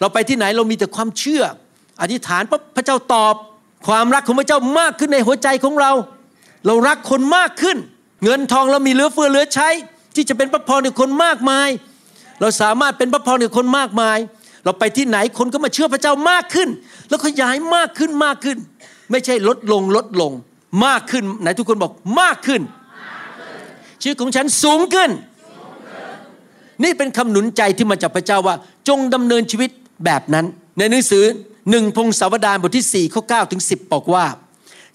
[0.00, 1.42] เราไปที่ไหนเรามีแต่ความเชื่อ
[2.00, 3.34] อธิษฐานปุ๊บพระเจ้าตอบ
[3.88, 5.92] ความรักของพระเจ้ามากขึ้นในหัวใจของเรา
[6.66, 7.76] เรารักคนมากขึ้น
[8.24, 9.68] เงินทองเรามีเหลือเฟือเหลือใช้
[10.14, 11.68] ที่จะเป็นพระพรในคนมากมาย
[12.40, 14.18] เราสามารถเป็นพระพรในคนมากมาย
[14.64, 16.68] เราไปที่ไหนคนก็มาเชื่อพระเจ้ามากขึ้น
[17.08, 18.58] แล้วขยายมากขึ้นมากขึ้น
[19.10, 20.32] ไม่ใช่ลดลงลดลง
[20.86, 22.62] มากขึ้นไหนทุกคนบอกมากขึ้น
[24.02, 25.10] ชีวิตของฉันสูงขึ้น
[26.82, 28.56] นี่เป็นคำหนุนใจที่มาจากพระเจ้าว่า
[28.88, 29.70] จงดำเนินชีวิต
[30.04, 30.46] แบบนั้น
[30.78, 31.24] ในหนังสือ
[31.70, 34.24] หนึ่งพงศาวดารบทที่4ข้อ9ถึง10 บอกว่า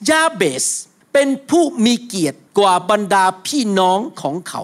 [0.10, 0.66] ยาเบส
[1.14, 4.62] เป็นผู้มีเกียรติกว่าบรรดาพี่น้องของเขา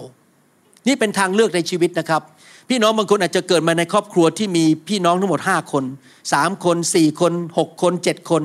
[0.86, 2.22] นี่เป็นทางเลือกในชีวิตนะครับ
[2.68, 5.84] พี่น้องบางคนอาจจะเกิดมาในครอบครัวที่มีพี่น้องทั้งหมด 5 คน
[6.24, 8.42] 3คน4คน6คน7คน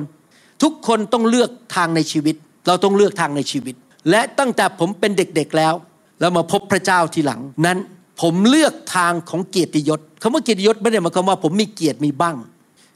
[0.62, 2.36] ทุกคนต้องเลือกทางในชีวิต
[2.66, 3.74] เราต้องเลือกทางในชีวิต
[4.10, 5.74] และตั้งแต่ผมเป็นเด็กๆแล้ว
[6.20, 7.78] แล้วมาพบพระเจ้าทีหลังนั้น
[8.20, 12.36] ผมเลือกทางของเกียรติยศคำว่าเกียรติยศไม่ได้หมายความว่า ผมมีเกียรติมีบ้าง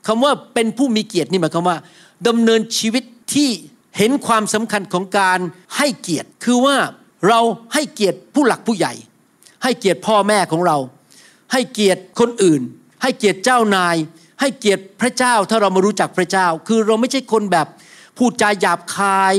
[0.07, 1.79] คำว่าเป็นผู้มีเกียรตินี่หมายความว่า
[2.29, 3.05] ดำเนินชีวิต
[3.35, 3.49] ที่
[3.99, 5.39] เห็นความสำคัญของการ
[5.77, 6.77] ให้เกียรติ คือว่า
[7.29, 7.41] เรา
[7.75, 8.93] ให้เกียรติผู้หลักผู้ใหญ่
[9.63, 10.77] ให้เกียรติพ่อแม่ของเรา
[11.53, 12.63] ให้เกียรติคนอื่น
[13.03, 13.97] ให้เกียรติเจ้านาย
[14.41, 17.67] ให้เกียรติพระเจ้าถ้าเรามารู้จักพระเจ้า คือเราไม่ใช่คนแบบ
[18.19, 19.35] พูดจาหยาบคาย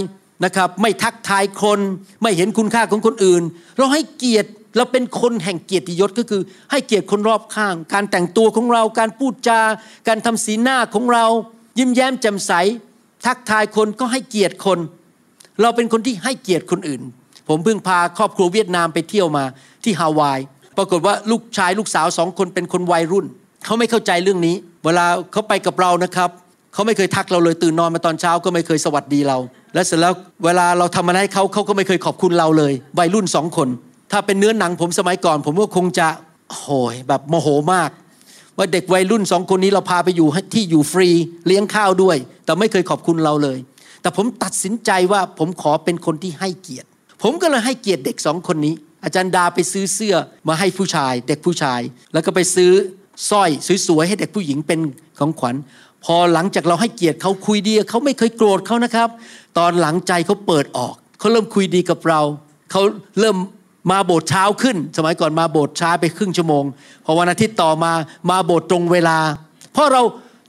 [0.46, 1.80] นะครับไม่ทักทายคน
[2.22, 3.44] ไม่เห็นคุณค่าของคนอื่น
[3.78, 9.60] เราให้เกียรติเราเป็นคนแห่งเกียรติยศก็คือ ให้เกียรติคนรอบข้าง การแต่งตัวของเราการพูดจา
[10.08, 11.26] การทำสีหน้าของเรา
[11.80, 12.52] ยิ้มแย้มแจ่มใส
[13.26, 14.80] ทักทายคนก็ให้เกียรติคน
[15.62, 17.02] เราเป็นคนที่ให้เกียรติคนอื่น
[17.48, 19.44] ผมเพิ่งพาครอบครัวเวียดนามไปเที่ยวมา
[19.84, 20.40] ที่ฮาวาย
[20.78, 23.26] ปรากฏว่าลูกชายลูกสาวสองคนเป็นคนวัยรุ่น
[23.66, 24.56] เขาไม่เข้าใจเรื่องนี้
[24.86, 26.30] เวลาเขาไปกับเรานะครับ
[26.74, 29.38] เขาไม่เคยทักเราเลยตื่นนอนมาตอนเช้าก็ไม่เคยสวัสดีเรา
[29.74, 30.14] และเสร็จแล้ว
[30.46, 33.70] เวลาเราทำอะไรให้เขาเขาก็ไม่เคยขอบคุณเราเลย วัยรุ่นสองคน
[34.12, 36.08] ถ้าเป็นเนื้อหนังผมสมัยก่อน ผมก็คงจะ
[36.56, 37.90] โหยแบบโมโหมาก
[38.58, 41.10] ว่าเด็กวัยรุ่นสองคนนี้เราพาไปอยู่ที่อยู่ฟรี
[41.48, 43.58] เลี้ยงข้าวด้วย แต่ไม่เคยขอบคุณเราเลย
[44.02, 46.88] แต่ผมตัดสินใจว่าผมขอเป็นคนที่ให้เกียรติ
[47.24, 50.16] ผมก็เลยให้เกียรติเด็กสองคนนี้ อาจารย์ดาไปซื้อเสื้อ
[50.48, 51.82] มาให้ผู้ชาย เด็กผู้ชาย
[52.14, 52.72] แล้วก็ไปซื้อ
[53.30, 53.50] สร้อย
[53.88, 54.80] สวยๆให้เด็กผู้หญิงเป็น
[55.20, 55.56] ของขวัญ
[56.06, 59.10] พอหลังจากเราให้เกียรติเขาคุยดีเขาไม่เคยโกรธเขานะครับ
[59.58, 62.22] ตอนหลังใจเขาเปิดออกเขาเริ่มคุยดีกับเรา
[62.72, 62.82] เขา
[63.20, 63.38] เริ่ม
[63.92, 66.64] มาโบสถ์เช้าขึ้น สมัยก่อนมาโบสถ์ช้าไปครึ่งชั่วโมง
[67.06, 67.92] พอวันอาทิตย์ต่อมา
[68.30, 69.18] มาโบสถ์ตรงเวลา
[69.74, 70.02] เพราะเรา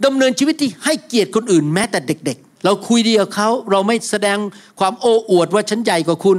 [0.04, 4.38] ดำเนินชีวิตที่ให้เกียรติคนอื่นแม้แต่เด็ก ๆ เราคุยดีกับเขาเราไม่แสดง
[4.80, 6.38] ความโอ้อวดว่าฉันใหญ่กว่าคุณ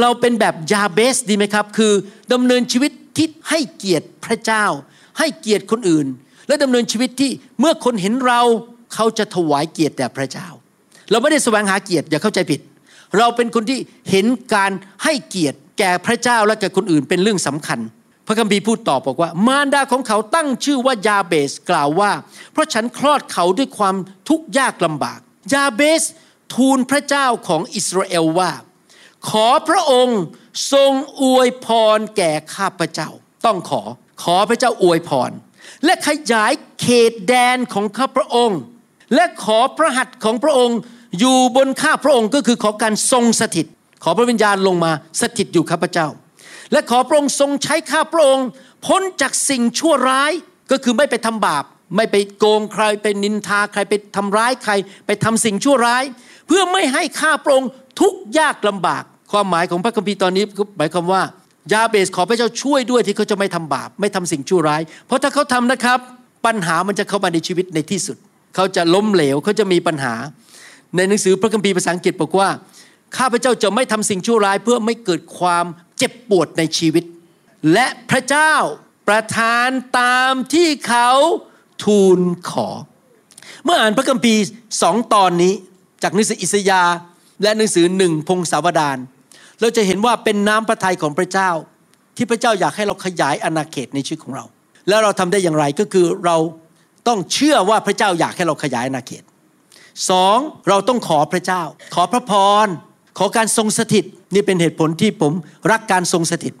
[0.00, 1.92] เราเป็นแบบยาเบสดีไหมครับ คือ
[2.32, 4.64] ดำเนินชีวิตที่ให้เกียรติพระเจ้า
[5.18, 6.06] ให้เกียรติคนอื่น
[6.48, 8.40] และดำเนินชีวิตที่เมื่อคนเห็นเรา
[8.94, 10.48] เขาจะถวายเกียรติแด่พระเจ้า
[11.10, 12.60] เราไม่ได้แสวงหาเกียรติอย่าเข้าใจผิด
[13.18, 13.78] เราเป็นคนที่
[14.10, 14.72] เห็นการ
[15.04, 17.78] ให้เกียรติแก่พระเจ้าและแก่คนอื่นเป็นเรื่องสำคัญ
[18.26, 22.12] พระคัมภีร์พูดต่อบอกว่า มารดาของเขาตั้งชื่อว่ายาเบสกล่าวว่า
[22.52, 23.96] เพราะฉันคลอดเขาด้วยความ
[24.28, 25.20] ทุกข์ยากลำบาก
[25.54, 26.02] ยาเบส
[26.54, 28.50] ทูลพระเจ้าของอิสราเอลว่า
[29.30, 30.20] ขอพระองค์
[30.72, 33.10] ทรงอวยพรแก่ข้าพเจ้า
[33.46, 33.82] ต้องขอ
[34.22, 35.30] ขอพระเจ้าอวยพร
[35.84, 38.60] และขยายเขตแดนของข้าพระองค์
[39.14, 40.78] และขอพระหัตถ์ของพระองค์
[41.18, 43.66] อยู่บนข้าพระองค์ก็คือขอการทรงสถิต
[44.04, 46.06] ขอพระวิญญาณลงมาสถิตอยู่ข้าพเจ้า
[46.72, 48.46] และขอพระองค์ทรงใช้ข้าพระองค์
[48.86, 50.32] พ้นจากสิ่งชั่วร้าย
[50.70, 51.64] ก็คือไม่ไปทำบาป
[51.96, 54.72] ไม่ไปโกงใครไปนินทาใครไปทำร้ายใคร
[55.06, 56.04] ไปทำสิ่งชั่วร้าย
[56.46, 60.44] เพื่อไม่ให้ข้าพระองค์ทุกข์ยากลำบาก ความหมายของพระคัมภีร์ตอนนี้
[60.78, 61.22] หมายความว่า
[61.72, 65.98] ยาเบสขอพระเจ้าช่วยด้วยที่เขาจะไม่ทำบาป ไม่ทำสิ่งชั่วร้าย เพราะถ้าเขาทำนะครับ
[66.46, 68.16] ปัญหามันจะเข้ามาในชีวิตในที่สุด
[68.54, 70.14] เขาจะล้มเหลวเขาจะมีปัญหา
[70.96, 72.48] ในหนังสือพระคัมภีร์ภาษาอังกฤษบอกว่า
[73.16, 75.64] ข้าพเจ้าจะไม่ทำสิ่งชั่วร้าย เพื่อไม่เกิดความ
[75.98, 77.04] เจ็บปวดในชีวิต
[77.72, 78.52] และพระเจ้า
[79.08, 81.10] ประทานตามที่เขา
[81.84, 82.68] ทูลขอ
[83.64, 84.42] เมื่ออ่านพระคัมภีร์
[84.82, 85.54] สองตอนนี้
[86.02, 86.82] จากหนังสืออิสยา
[87.42, 88.98] และหนังสือหนึ่งพงศาวดาร
[89.60, 91.50] เราจะเห็นว่าเป็นน้ำพระทัยของพระเจ้า
[92.16, 94.44] ที่พระเจ้าอยากให้เราขยายอาณาเขตในชีวิตของเรา
[94.88, 96.36] แล้วเราทำได้อย่างไรก็คือเรา
[97.08, 99.22] ต้องเชื่อว่าพระเจ้าอยากให้เราขยายอาณาเขต
[100.10, 100.38] สอง
[100.68, 101.62] เราต้องขอพระเจ้า
[101.94, 102.32] ขอพระพ
[102.64, 102.66] ร
[103.18, 105.32] ขอการทรงสถิตนี่เป็นเหตุผลที่ผม
[105.72, 106.54] รักการทรงสถิต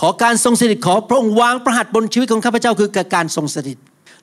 [0.00, 3.78] ขอการทรงสถิตขอพระองค์วางประหัตบนชีวิตของข้าพเจ้าคือการทรงสถิต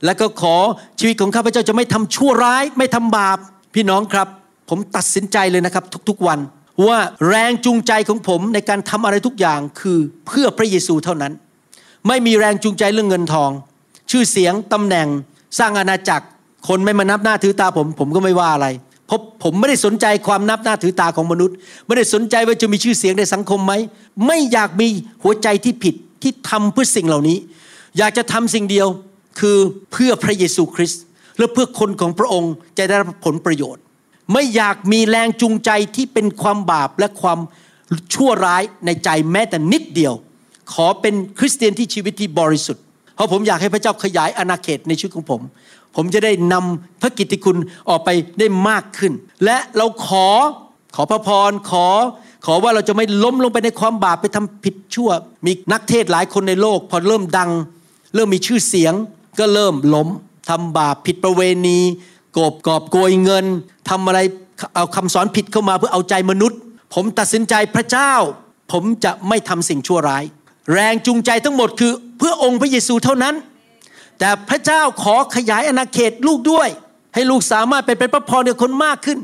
[0.06, 0.56] และก็ขอ
[1.00, 3.38] ชีวิตของข้าพเจ้าจะไม่ทำชั่วร้าย ไม่ทำบาป
[3.76, 4.28] พี่น้องครับ
[4.70, 6.40] ผมตัดสินใจเลยนะครับ ทุกๆวัน
[6.88, 11.34] ว่าแรงจูงใจของผมในการทำอะไรทุกอย่างคือเพื่อพระเยซูเท่านั้น
[12.08, 13.50] ไม่มีแรงจูงใจเรื่องเงินทอง
[14.12, 15.08] ชื่อเสียงตำแหน่ง
[15.60, 16.26] สร้างอาณาจักร
[16.68, 18.68] คนไม่มานับหน้าถือตาผม ผมก็ไม่ว่าอะไร
[19.08, 21.56] เพราะผมไม่ได้สนใจความนับหน้าถือตาของมนุษย์
[21.86, 23.74] ไม่ได้สนใจว่าจะมีชื่อเสียงในสังคมไหม
[24.28, 24.88] ไม่อยากมี
[25.24, 27.38] หัวใจที่ผิดที่ทำเพื่อสิ่งเหล่านี้
[27.98, 28.88] อยากจะทำสิ่งเดียว
[29.40, 29.58] คือ
[29.92, 31.02] เพื่อพระเยซูคริสต์
[31.38, 33.83] และเพื่อคนของพระองค์จะได้รับผลประโยชน์
[34.34, 37.40] ไม่อยากมีแรงจูงใจที่เป็นความบาปและความ
[38.14, 40.14] ชั่วร้ายในใจแม้แต่นิดเดียว
[40.74, 42.84] ขอเป็นคริสเตียนที่ชีวิตที่บริสุทธิ์
[43.16, 45.42] เพราะผมอยากให้พระเจ้าขยายอาณาเขตในชีวิตของผม
[45.96, 47.58] ผมจะได้นำพระกิตติคุณ
[47.90, 49.14] ออกไปได้มากขึ้น
[49.46, 50.28] และเราขอ
[50.96, 51.88] ขอพระพรขอ
[52.46, 55.10] ขอว่าเราจะไม่ล้มลงไปในความบาปไปทำผิดชั่ว
[55.46, 57.52] มีนักเทศหลายคนในโลก พอเริ่มดัง
[58.16, 58.94] เริ่มมีชื่อเสียง
[59.40, 60.08] ก็เริ่มล้ม
[60.50, 61.80] ทำบาปผิดประเวณี
[62.34, 63.46] โกบกอบโกยเงิน
[63.90, 64.20] ทำอะไร
[64.76, 66.60] เอาคำสอนผิดเข้ามาเพื่อเอาใจมนุษย์
[66.94, 68.14] ผมตัดสินใจพระเจ้า
[68.72, 70.24] ผมจะไม่ทำสิ่งชั่วร้าย
[70.74, 73.36] แรงจูงใจทั้งหมดคือเพื่อองค์พระเยซูเท่านั้น
[74.20, 76.70] แต่พระเจ้าขอขยายอาณาเขตลูกด้วย
[77.14, 79.20] ให้ลูกสามารถไปเป็นพระพรกับคนมากขึ้น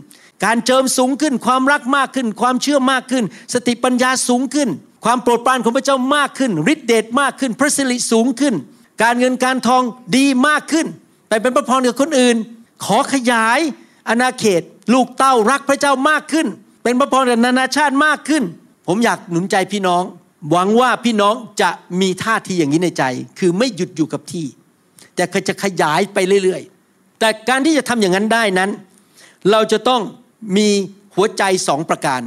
[0.45, 4.69] การเจิมสูงขึ้น ความรักมากขึ้น ความเชื่อมากขึ้น สติปัญญาสูงขึ้น
[5.05, 8.53] ความโปรดปรานของพระเจ้ามากขึ้นฤทธิเดชมากขึ้น พระสิริสูงขึ้น
[9.03, 9.83] การเงินการทอง
[10.17, 10.87] ดีมากขึ้น
[11.29, 12.37] ไปเป็นพระพรกับคนอื่น
[12.85, 13.59] ขอขยาย
[14.09, 14.61] อาณาเขต
[14.93, 16.47] ลูกเต้ารักพระเจ้ามากขึ้น
[16.83, 18.43] เป็นพระพรกับนานาชาติมากขึ้น
[18.87, 20.03] ผมอยากหนุนใจพี่น้อง
[20.51, 21.69] หวังว่าพี่น้องจะ
[22.01, 23.03] มีท่าทีอย่างนี้ในใจ
[23.39, 24.45] คือไม่หยุดอยู่กับที่
[25.15, 28.69] แต่จะขยายไปเรื่อยๆ แต่การที่จะทำอย่างนั้นได้นั้น
[29.51, 30.01] เราจะต้อง
[30.57, 30.67] มี
[31.15, 32.21] หัวใจสองประการ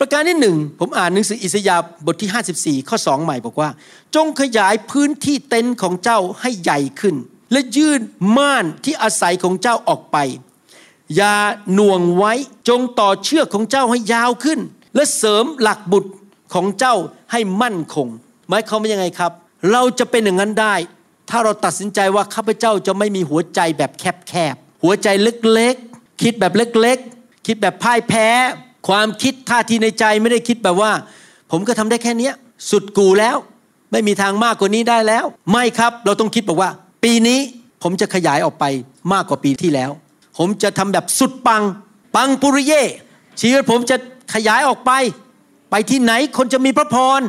[0.00, 3.70] ประการที่หนึ่งผมอ่านหนังสืออิสยาห์บทที่ 54 ข้อสองใหม่บอกว่า
[4.14, 7.14] จงขยายพื้นที่เต็นท์ของเจ้าให้ใหญ่ขึ้น
[7.54, 8.00] และยื่น
[8.36, 10.16] ม่านที่อาศัยของเจ้าออกไป
[11.16, 11.36] อย่า
[11.74, 12.32] หน่วงไว้
[12.68, 14.60] จงต่อเชือกของเจ้าให้ยาวขึ้น
[14.94, 16.12] และเสริมหลักบุตร
[16.54, 16.94] ของเจ้า
[17.32, 18.08] ให้มั่นคง
[18.48, 19.32] หมายความว่ายังไงครับ
[19.72, 20.74] เราจะเป็นอย่างนั้นได้
[21.30, 28.28] ถ้าเราตัดสินใจว่าข้าพเจ้าจะไม่มีหัวใจแบบแคบๆหัวใจเล็กๆคิดแบบเล็กๆคิดแบบพ่ายแพ้
[28.88, 30.92] ความคิดท่าทีในใจไม่ได้คิดแบบว่า
[31.50, 32.34] ผมก็ทำได้แค่เนี้ย
[32.70, 33.36] สุดกูแล้ว
[33.92, 36.70] ไม่มีทางมากกว่านี้ได้แล้ว ไม่ครับ เราต้องคิดบอกว่า
[37.04, 37.40] ปีนี้
[37.82, 38.64] ผมจะขยายออกไป
[39.12, 39.90] มากกว่าปีที่แล้ว
[40.38, 41.62] ผมจะทำแบบสุดปัง
[42.16, 42.82] ปังปุริเย่
[43.40, 43.96] ชีวิตผมจะ
[44.34, 44.90] ขยายออกไป
[45.70, 47.20] ไปที่ไหนคนจะมีพระพร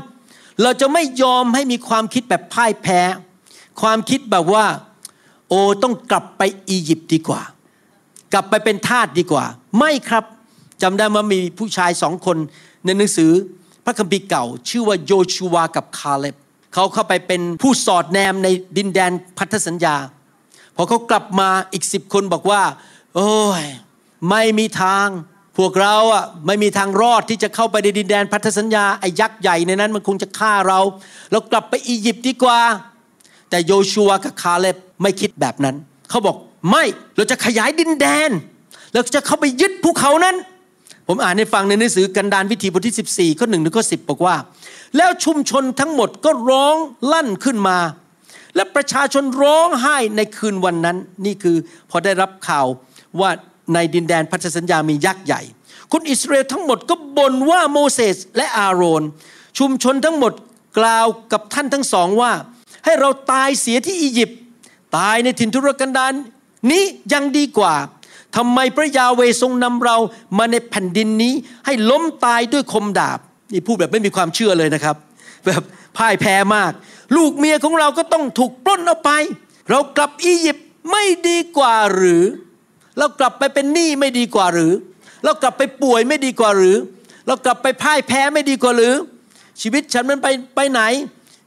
[0.62, 3.02] เราจะไม่ยอมให้มีความคิดแบบพ่ายแพ้
[3.82, 4.66] ความคิดแบบว่า
[5.50, 7.42] โอ้ต้องกลับไปอียิปต์ดีกว่า
[8.34, 9.46] กลับไปเป็นทาสดีกว่า
[9.80, 10.24] ไม่ครับ
[10.82, 12.38] จำได้ว่ามีผู้ชายสองคน
[12.86, 13.32] ในหนังสือ
[13.86, 16.36] พระคัมภีร์เก่า ชื่อว่าโยชูวากับคาเล็บ
[16.76, 19.96] เขาเข้าไปเป็นผู้สอดแนมในดินแดนพันธสัญญา
[20.76, 22.62] พอเขากลับมาอีกสิบคนบอกว่า
[23.16, 23.64] โอ้ย
[24.30, 25.08] ไม่มีทาง
[25.58, 30.80] พวกเราอะไม่มีทางรอดที่จะเข้าไปในดินแดนพันธสัญญาไอ้ยักษ์ใหญ่ในนั้นมันคงจะฆ่าเรา
[31.32, 32.60] เรากลับไปอียิปต์ดีกว่า
[33.50, 35.76] แต่โยชัวกับคาเลบไม่คิดแบบนั้น
[36.10, 36.36] เขาบอก
[36.70, 36.84] ไม่
[37.16, 38.30] เราจะขยายดินแดน
[38.94, 40.36] เราจะเข้าไปยึดภูเขานั้น
[41.08, 44.36] ผมอ่านให้ฟังในหนังสือกันดารวิธีบทที่ 14 ข้อหนึ่งถึงข้อสิบอกว่า
[44.98, 46.76] แล้วชุมชนทั้งหมดก็ร้อง
[47.12, 47.78] ลั่นขึ้นมา
[48.56, 51.58] และประชาชนร้องไห้ในคืนวันนั้น นี่คือ
[51.90, 52.66] พอได้รับข่าว
[53.20, 53.30] ว่า
[53.74, 55.42] ในดินแดนพันธสัญญามียักษ์ใหญ่
[55.92, 59.04] คนอิสราเอลทั้งหมดก็บ่นว่าโมเสสและอาโรน
[59.60, 60.34] ชุมชนทั้งหมด
[60.80, 62.32] กล่าวกับท่านทั้งสองว่า
[62.86, 64.40] ให้เราตายเสียที่อียิปต์
[64.98, 66.14] ตายในถิ่นทุรกันดาร
[66.72, 67.74] นี้ยังดีกว่า
[68.38, 69.98] ทำไมพระยาเวทรงนำเรา
[70.38, 71.34] มาในแผ่นดินนี้
[71.66, 73.20] ให้ล้มตายด้วยคมดาบ
[73.54, 74.96] นี่พูดแบบไม่มีความเชื่อเลยนะครับ
[75.46, 75.62] แบบ
[75.98, 76.72] พ่ายแพ้มาก
[77.16, 79.12] ลูกเมียของเราก็ต้องถูกปล้นเอาไป
[79.70, 82.24] เรากลับอียิปต์ไม่ดีกว่าหรือ
[82.98, 84.74] เรากลับไปเป็นหนี้ไม่ดีกว่าหรือ
[85.24, 86.78] เรากลับไปป่วยไม่ดีกว่าหรือ
[87.28, 88.94] เรากลับไปพ่ายแพ้ไม่ดีกว่าหรือ
[89.62, 90.82] ชีวิตฉันมันไปไปไหน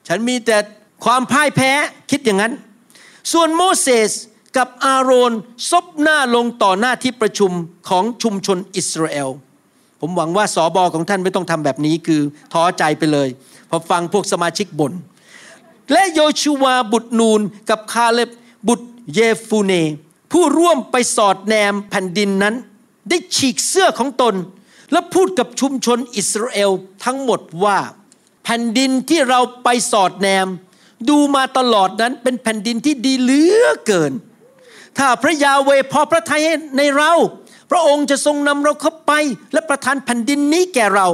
[0.09, 0.57] ฉันมีแต่
[1.05, 1.73] ความพ่ายแพ้
[2.11, 2.53] คิดอย่างนั้น
[3.33, 4.11] ส่วนโมเสส
[4.57, 5.33] กับอาโรน
[5.71, 7.53] ซบหน้าลงต่อหน้าที่ประชุม
[7.89, 9.29] ของชุมชนอิสราเอล
[10.01, 12.21] ผมหวังว่าสอบอของท่านไม่ต้องทำแบบนี้คือ
[12.53, 13.29] ท้อใจไปเลย
[13.71, 14.93] พอฟังพวกสมาชิกบน่น
[15.93, 18.31] และโยชูวาบุตรนูนกับคาเล็บ
[18.69, 19.73] บุตรเยฟูเน
[20.33, 22.55] ผู้ร่วมไปสอดแนมแผ่นดินนั้น
[23.09, 24.35] ได้ฉีกเสื้อของตน
[24.93, 26.71] และพูดกับชุมชนอิสราเอล
[27.05, 27.79] ทั้งหมดว่า
[28.45, 30.47] แผ่นดินที่เราไปสอดแนม
[31.09, 34.13] ดูมาตลอดนั้นเป็นแผ่นดินที่ดีเหลือเกิน
[34.99, 36.43] ถ้าพระยาเวพอพระทัย
[36.77, 37.13] ในเรา
[37.71, 39.13] พระองค์จะทรงนำเราเข้าไป
[39.53, 41.09] และประทานแผ่นดินนี้แก่เรา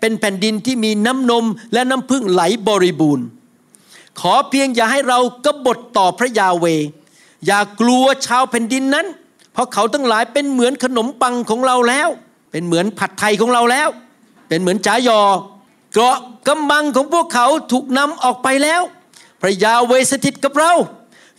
[0.00, 3.26] เป็นแผ่นดินที่มีน้ำนมและน้ำพึ่งไหลบริบูรณ์
[4.20, 6.66] ขอเพียงอย่าให้เรากบฏต่อพระยาเว
[7.46, 9.06] อย่ากลัวชาวแผ่นดินนั้น
[9.52, 12.08] เพราะเขาทั้งหลายเป็นเหมือนขนมปังของเราแล้ว
[12.50, 13.88] เป็นเหมือนผัดไทยของเราแล้ว
[14.48, 15.20] เป็นเหมือนจ๋ายอ
[15.92, 16.16] เกราะ
[16.48, 18.82] กำบังของพวกเขาถูกนำออกไปแล้ว
[19.40, 20.72] พระยาเวสถิตกับเรา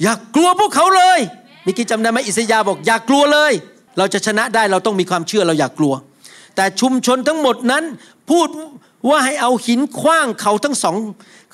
[0.02, 1.20] อย่ากกลัวพวกเขาเลย
[1.66, 3.54] มิกี้จำได้ไหมอิสยาบอกอย่ากลัวเลย
[3.98, 5.94] เราจะชนะได้เราต้องมีความเชื่อเราอย่ากกลัว
[6.56, 7.84] แต่ชุมชนทั้งหมดนั้น
[8.32, 8.50] พูด
[9.10, 10.96] ว่าให้เอาหินคว้างเขาทั้งสอง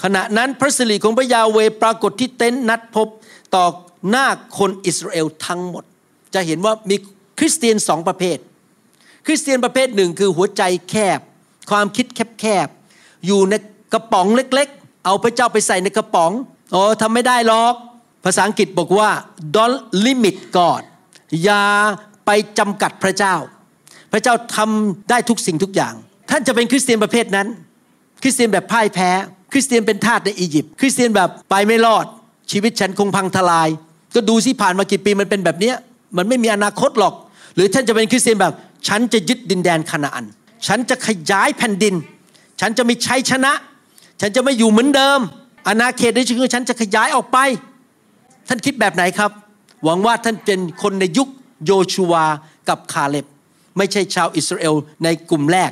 [0.04, 3.08] ขณะนั้นพระสิริของพระยาเวปรากฏที่เต็นท์นัดพบ
[3.56, 3.66] ต่อ
[4.10, 5.84] หน้าคนอิสราเอลทั้งหมด
[6.34, 6.96] จะเห็นว่ามี
[7.40, 8.38] คริสเตียนสองประเภท
[9.26, 11.20] คริสเตียนประเภทหนึ่งคือหัวใจแคบ
[11.72, 12.06] ความคิด
[12.40, 13.54] แคบๆอยู่ใน
[13.94, 16.32] กระป๋องเล็กๆ เอาพระเจ้าไปใส่ในกระป๋อง
[16.72, 17.76] โอ้ทำไม่ได้หรอก
[18.26, 19.10] ภาษาอังกฤษบอกว่า
[19.56, 20.84] don't limit God
[21.44, 21.64] อย่า
[22.26, 23.36] ไปจำกัดพระเจ้า
[24.12, 25.94] พระเจ้าทำได้ทุกสิ่งทุกอย่าง
[26.30, 27.48] ท่านจะเป็นคริสเตียนประเภทนั้น
[28.22, 29.10] คริสเตียนแบบพ่ายแพ้
[29.52, 32.06] คริสเตียนเป็นทาสในอียิปต์คริสเตียนแบบไปไม่รอด
[32.52, 33.70] ชีวิตฉันคงพังทลาย
[34.16, 35.76] ก็ดูสิผ่านมากี่ปีมันเป็นแบบเนี้ย
[36.18, 37.14] มันไม่มีอนาคตหรอก
[37.56, 38.54] หรือท่านจะเป็นคริสเตียนแบบ
[38.88, 40.26] ฉันจะยึดดินแดนคานาอัน
[40.68, 41.96] ฉันจะขยายแผ่นดิน
[42.62, 43.54] ฉันจะมีชัยชนะ
[44.22, 45.20] ฉันจะไม่อยู่เหมือนเดิม
[45.68, 47.38] อาณาเขตในี้คือฉันจะขยายออกไป
[48.48, 49.32] ท่านคิดแบบไหนครับ
[49.86, 51.30] หวังว่าท่านเป็นคนในยุค
[51.66, 52.26] โยชูวา
[52.70, 53.26] กับคาเล็บ
[53.78, 55.72] ไม่ใช่ชาวอิสราเอลในกลุ่มแรก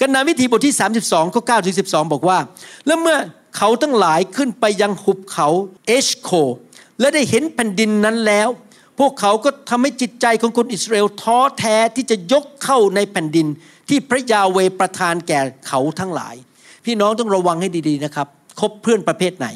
[0.00, 2.38] กันนาวิธีบทที่ 32ข้อ9ถึง12 บอกว่า
[2.86, 3.18] แล้วเมื่อ
[3.56, 5.48] เขาทั้งหลายขึ้นไปยังหุบเขา
[5.86, 6.30] เอชโค
[7.00, 8.48] และได้เห็นแผ่นดินนั้นแล้ว
[8.98, 13.46] พวกเขาก็ทำให้จิตใจของคนอิสราเอลท้อแท้ที่จะยกเข้าในแผ่นดิน
[13.88, 16.34] ที่พระยาเวประทานแก่เขาทั้งหลาย
[16.84, 18.26] พี่น้องต้องระวังให้ดีๆนะครับ
[18.60, 19.48] คบเพื่อนประเภทไหน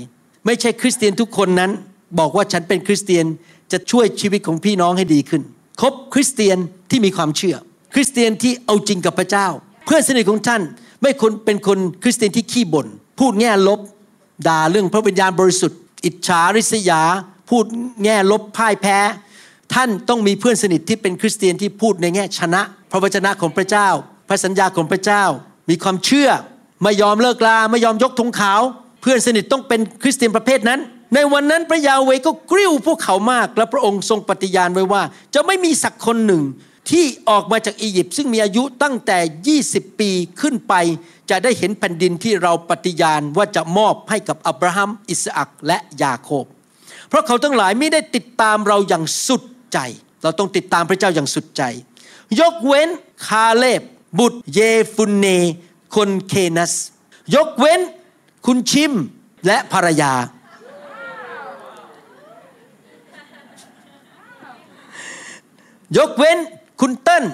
[0.47, 1.71] ไม่ใช่คริสเตียนทุกคนนั้น
[2.19, 3.27] บอกว่าฉันเป็นคริสเตียน
[3.73, 5.43] จะช่วยชีวิตของพี่น้องให้ดีขึ้น
[5.81, 6.59] คบคริสเตียน
[6.91, 7.57] ที่มีความเชื่อ
[7.95, 9.47] คริสเตียนที่เอาจริงกับพระเจ้า
[9.85, 10.63] เพื่อนสนิทของท่าน
[11.01, 12.87] ไม่คนเป็นคนคริสเตียนที่ขี้บ่น
[13.19, 13.81] พูดแง่ลบ
[14.49, 17.03] ด่าเรื่องพระวิญญาณบริสุทธิ์ อิจฉาริษยา
[17.51, 17.65] พูด
[18.05, 18.99] แง่ลบพ่ายแพ้
[19.75, 23.89] ท่านต้องมีเพื่อนสนิทที่เป็นคริสเตียนที่พูดในแง่ชนะ พระวจนะของพระเจ้า
[24.29, 25.25] พระสัญญาของพระเจ้า
[25.71, 26.31] มีความเชื่อ
[26.83, 28.61] ไม่ยอมเลิกลาไม่ยอมยกธงขาว
[29.03, 30.81] เพื่อนสนิทต้องเป็นคริสเตียนประเภทนั้น
[31.15, 35.03] ในวันนั้นพระยาเวก็กริ้วพวกเขามาก และพระองค์ทรงปฏิญาณไว้ว่า
[35.35, 36.43] จะไม่มีสักคนหนึ่ง
[36.91, 39.19] ที่ออกมาจากอียิปต์ซึ่งมีอายุตั้งแต่
[39.65, 40.75] 20 ปีขึ้นไป
[41.31, 46.45] จะได้เห็นแผ่นดินที่เราปฏิญาณว่าจะมอบให้กับอับราฮัม อิสอักและยาโคบ
[47.09, 49.79] เพราะเขาทั้งหลายไม่ได้ติดตามเราอย่างสุดใจ
[50.23, 51.63] เราต้องติดตามพระเจ้าอย่างสุดใจ
[52.41, 52.89] ยกเว้น
[53.27, 53.83] คาเลบ
[54.19, 54.61] บุตรเย
[54.95, 55.27] ฟุนเน
[55.95, 56.73] คนเคนัส
[57.35, 57.81] ยกเว้น
[58.47, 58.93] คุณชิม
[59.47, 60.13] และภรรยา
[65.99, 66.39] ยกเว้น
[66.81, 67.25] คุณเติ้ล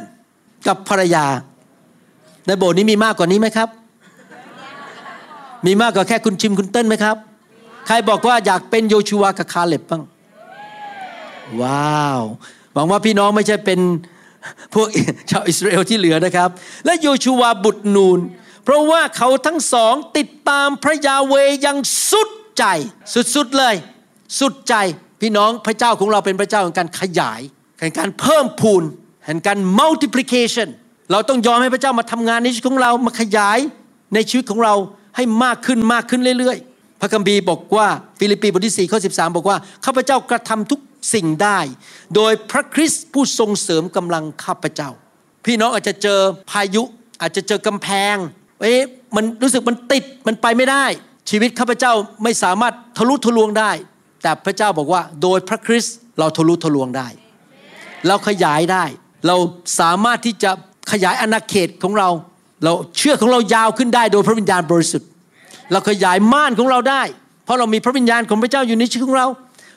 [0.67, 1.27] กับภรรยา
[2.47, 3.69] ในโบสถ์นี้มีมากกว่านี้ไหมครับ
[5.67, 7.17] มีมากกว่าแค่คุณชิมคุณเติ้ลไหมครับ
[7.87, 10.03] ใครบอกว่าอยากเป็นโยชูวากับคาเล็บบ้าง
[11.63, 12.23] ว้าว
[12.75, 13.81] หวังว่าพี่น้องไม่ใช่เป็น
[14.75, 14.89] พวก
[15.31, 16.49] ชาวอิสราเอลที่เหลือนะครับ
[16.85, 18.19] และโยชูวาบุตรนูน
[18.65, 21.79] เพราะว่าเขาทั้งสองติดตามพระยาเวย่าง
[22.11, 22.65] สุดใจ
[23.35, 23.75] สุดๆเลย
[24.41, 24.75] สุดใจ
[25.21, 27.41] พี่น้องพระเจ้าของเราเป็นพระเจ้าแห่งการขยาย
[27.81, 28.83] แห่งการเพิ่มพูน
[29.27, 30.69] แห่งการ multiplication
[31.13, 33.59] เราต้องยอมให้พระเจ้ามาทำงานในชีวิตของเรามาขยาย
[34.15, 34.75] ในชีวิตของเรา
[35.17, 37.89] ให้มากขึ้นมากขึ้นเรื่อยๆ พระคัมภีร์บอกว่า
[38.19, 40.81] ฟิลิปปีบทที่4ข้อ13 บอกว่าข้าพเจ้ากระทำทุก
[41.15, 41.59] สิ่งได้
[42.15, 44.91] โดยพระคริสต์ผู้ทรงเสริมกำลังข้าพเจ้า
[45.45, 46.83] พี่น้องอาจจะเจอพายุ
[47.21, 48.17] อาจจะเจอกำแพง
[48.61, 48.81] เอ๊ะ
[49.17, 50.85] มันรู้สึกมันติดมันไปไม่ได้
[51.31, 53.73] ชีวิตข้าพเจ้าไม่สามารถทะลุทะลวงได้
[54.23, 57.09] แต่พระเจ้าบอกว่าโดยพระคริสต์เราทะลุทะลวงได้
[58.07, 58.85] เราขยายได้
[59.27, 59.37] เรา
[59.81, 60.51] สามารถที่จะ
[60.93, 62.09] ขยายอาณาเขตของเรา
[62.65, 65.09] เราเชื่อของเรายาวขึ้นได้โดยพระวิญญาณบริสุทธิ์
[65.73, 67.03] เราขยายม่านของเราได้
[67.45, 69.27] เพราะเรามีพระวิญญาณของพระเจ้าอยู่ในชีวิตของเรา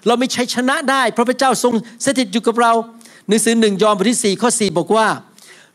[0.08, 1.74] เราไมีชัยชนะได้ เพราะพระเจ้าทรง
[2.06, 2.74] สถิตอยู่กับเรา
[3.28, 5.08] หนังสือหนึ่งยอห์นบทที่สี่ข้อสี่บอกว่า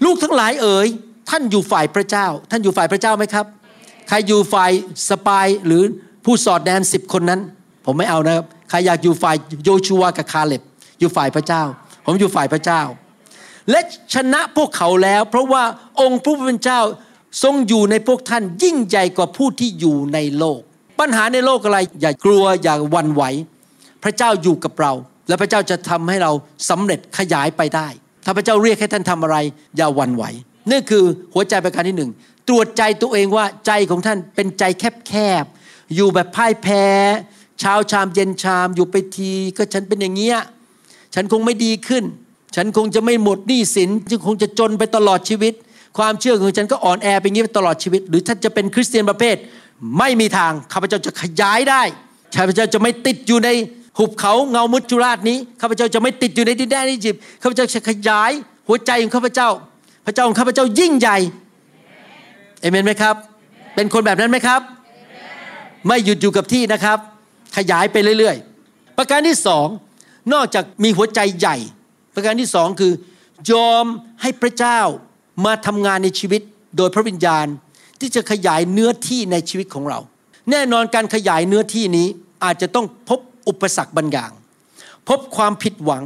[0.04, 0.88] ลูกทั้งหลายเอ๋ย
[1.30, 3.46] ท่านอยู่ฝ่ายพระเจ้า ท่านอยู่ฝ่ายพระเจ้าไหมครับ
[4.08, 4.70] ใครอยู่ฝ่าย
[5.08, 5.82] สปายหรือ
[6.24, 7.40] ผู้สอดแนนสิบคนนั้น
[7.84, 10.62] ผมไม่เอานะครับ ใครอยากอยู่ฝ่ายโยชูวากับคาเล็บ
[10.98, 11.62] อยู่ฝ่ายพระเจ้า
[12.06, 12.82] ผมอยู่ฝ่ายพระเจ้า
[13.70, 13.80] และ
[14.14, 15.64] ชนะพวกเขาแล้ว เพราะว่า
[16.00, 16.80] องค์พระผู้เป็นเจ้า
[17.42, 20.60] ทรงอยู่ในพวกท่านยิ่งใหญ่กว่าผู้ที่อยู่ในโลก
[21.00, 23.22] ปัญหาในโลกอะไรอย่ากลัวอย่าวันไหว
[24.04, 24.92] พระเจ้าอยู่กับเรา
[25.28, 26.32] และพระเจ้าจะทำให้เรา
[26.70, 27.88] สำเร็จขยายไปได้
[28.24, 29.36] ถ้าพระเจ้าเรียกให้ท่านทำอะไร
[29.76, 30.24] อย่าวันไหว
[30.70, 32.10] นี่คือหัวใจประการที่หนึ่ง
[32.48, 34.64] ตรวจใจตัวเองว่าใจของท่านเป็นใจ
[35.08, 36.84] แคบๆอยู่แบบพ่ายแพ้
[37.60, 40.38] เช้าชามเย็นชามอยู่ไปทีก็ฉันเป็นอย่างเงี้ย
[41.16, 42.04] ฉันคงไม่ดีขึ้น
[42.56, 45.52] ฉันคงจะไม่หมดหนี้สินฉันคงจะจนไปตลอดชีวิต
[45.98, 49.36] ความเชื่อของฉันก็อ่อนแอไปงี้ไปตลอดชีวิต หรือท่านจะเป็นคริสเตียนประเภท
[49.98, 51.82] ไม่มีทางข้าพเจ้าจะขยายได้
[52.36, 53.50] ข้าพเจ้าจะไม่ติดอยู่ใน
[53.98, 58.30] หุบเขาเงามุจุราชนี้ข้าพเจ้าจะไม่ติดอยู่ในดินแดนอียิปต์ข้าพเจ้าจะขยาย
[58.68, 59.48] หัวใจของข้าพเจ้า
[60.06, 61.18] พระเจ้าของข้าพเจ้ายิ่งใหญ่
[62.60, 63.14] เอเมนไหมครับ
[63.74, 64.60] เป็นคนแบบนั้นไหมครับ
[65.86, 66.98] ไม่หยุดอยู่กับที่นะครับ
[67.56, 69.66] ขยายไปเรื่อย ๆ ประการที่สอง
[70.32, 71.56] นอกจากมีหัวใจใหญ่
[72.14, 72.92] ประการที่สองคือ
[73.52, 73.84] ยอม
[74.22, 74.80] ให้พระเจ้า
[75.44, 76.42] มาทำงานในชีวิต
[76.76, 77.46] โดยพระวิญญาณ
[78.00, 79.98] ที่จะขยายเนื้อที่ในชีวิตของเรา
[80.50, 82.06] แน่นอนการขยายเนื้อที่นี้
[82.44, 84.30] อาจจะต้องพบอุปสรรคบางอย่าง
[85.08, 86.04] พบความผิดหวัง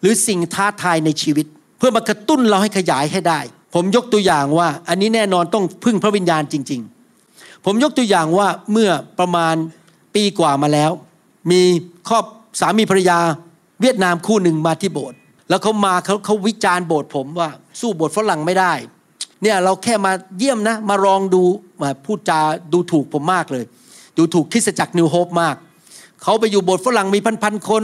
[0.00, 1.46] หรือสิ่งท้าทายในชีวิต
[1.78, 3.40] เพื่อมากระตุ้นเราให้ขยายให้ได้
[3.74, 6.80] ผมยกตัวอย่างว่าอันนี้แน่นอนต้องพึ่งพระวิญญาณจริง
[7.24, 9.54] ๆ ผมยกตัวอย่างว่าเมื่อประมาณ
[10.14, 10.90] ปีกว่ามาแล้ว
[11.50, 11.62] มี
[12.08, 12.24] ครอบ
[12.58, 13.18] สามีภรรยา
[13.80, 15.18] เวียดนามคู่หนึ่งมาที่โบสถ์
[15.48, 18.72] แล้วเขามาเขาเขาวิจารณ์โบสถ์ผมว่าสู้โบสถ์ฝรั่งไม่ได้
[19.42, 21.42] เนี่ยเราแค่มาเยี่ยมนะ มาลองดู
[21.80, 22.40] มาพูดจา
[22.72, 23.64] ดูถูกผมมากเลย
[24.16, 25.56] ดูถูกคริสจักรนิวโฮปมาก
[26.22, 27.82] เขาไปอยู่โบสถ์ฝรั่งมีพันๆคน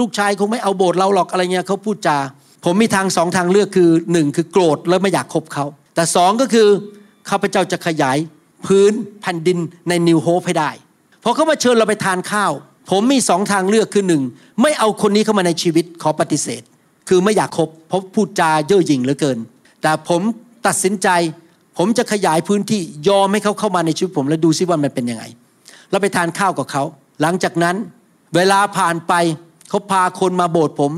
[0.00, 2.18] ลูกชายคงไม่เอาโบสถ์เราหรอกอะไรเงี้ยเขาพูดจา
[2.64, 6.68] ผมมีทางสองทางเลือกคือหนึ่งคือโกรธแล้วไม่อยากคบเขาแต่สองก็คือ
[7.28, 8.18] ข้าพเจ้าจะขยาย
[8.66, 10.70] พื้นแผ่นดินในนิวโฮปให้ได้
[11.22, 12.52] พอเขามาเชิญเราไปทานข้าว
[12.90, 14.22] ผมมีสองทางเลือกคือหนึ่ง
[14.62, 16.62] ไม่เอาคนนี้เข้ามาในชีวิตขอปฏิเสธ
[17.08, 19.38] คือไม่อยากคบเพราะพูดจาเย่อหยิ่งเหลือเกิน
[19.82, 20.20] แต่ผม
[20.66, 21.08] ตัดสินใจ
[21.78, 25.24] ผมจะขยายพื้นที่ยอมให้เขาเข้ามาในชีวิตผม แล้วดูซิว่ามันเป็นยังไง
[25.90, 26.82] เราไปทานข้าวกับเขา
[27.22, 27.76] หลังจากนั้น
[28.34, 29.12] เวลาผ่านไป
[29.68, 30.92] เขาพาคนมาโบสถ์ผม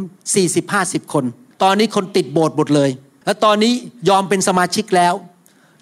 [0.52, 1.24] 40-50 คน
[1.62, 2.90] ตอนนี้คนติดโบสถ์หมดเลย
[3.24, 3.72] และตอนนี้
[4.08, 5.14] ยอมเป็นสมาชิกแล้ว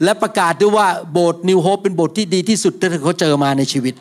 [0.04, 3.94] และประกาศด้วยว่าโบสถ์นิวโฮปเป็นโบสถ์ที่ดีที่สุดที่เขาเจอมาในชีวิต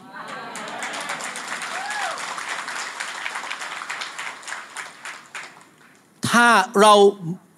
[6.37, 6.49] ถ้า
[6.81, 6.93] เรา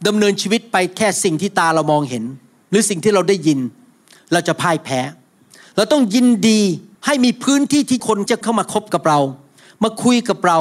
[0.08, 2.24] ดำเนินชีวิตไปแค่สิ่งที่ตาเรามองเห็น
[2.70, 3.60] หรือสิ่งที่เราได้ยิน
[4.34, 5.00] เราจะพ่ายแพ้
[5.76, 6.60] เราต้องยินดี
[7.06, 9.20] ให้มีพื้นที่ที่คนจะเข้ามาคบกับเรา
[9.84, 10.60] มาคุยกับเรา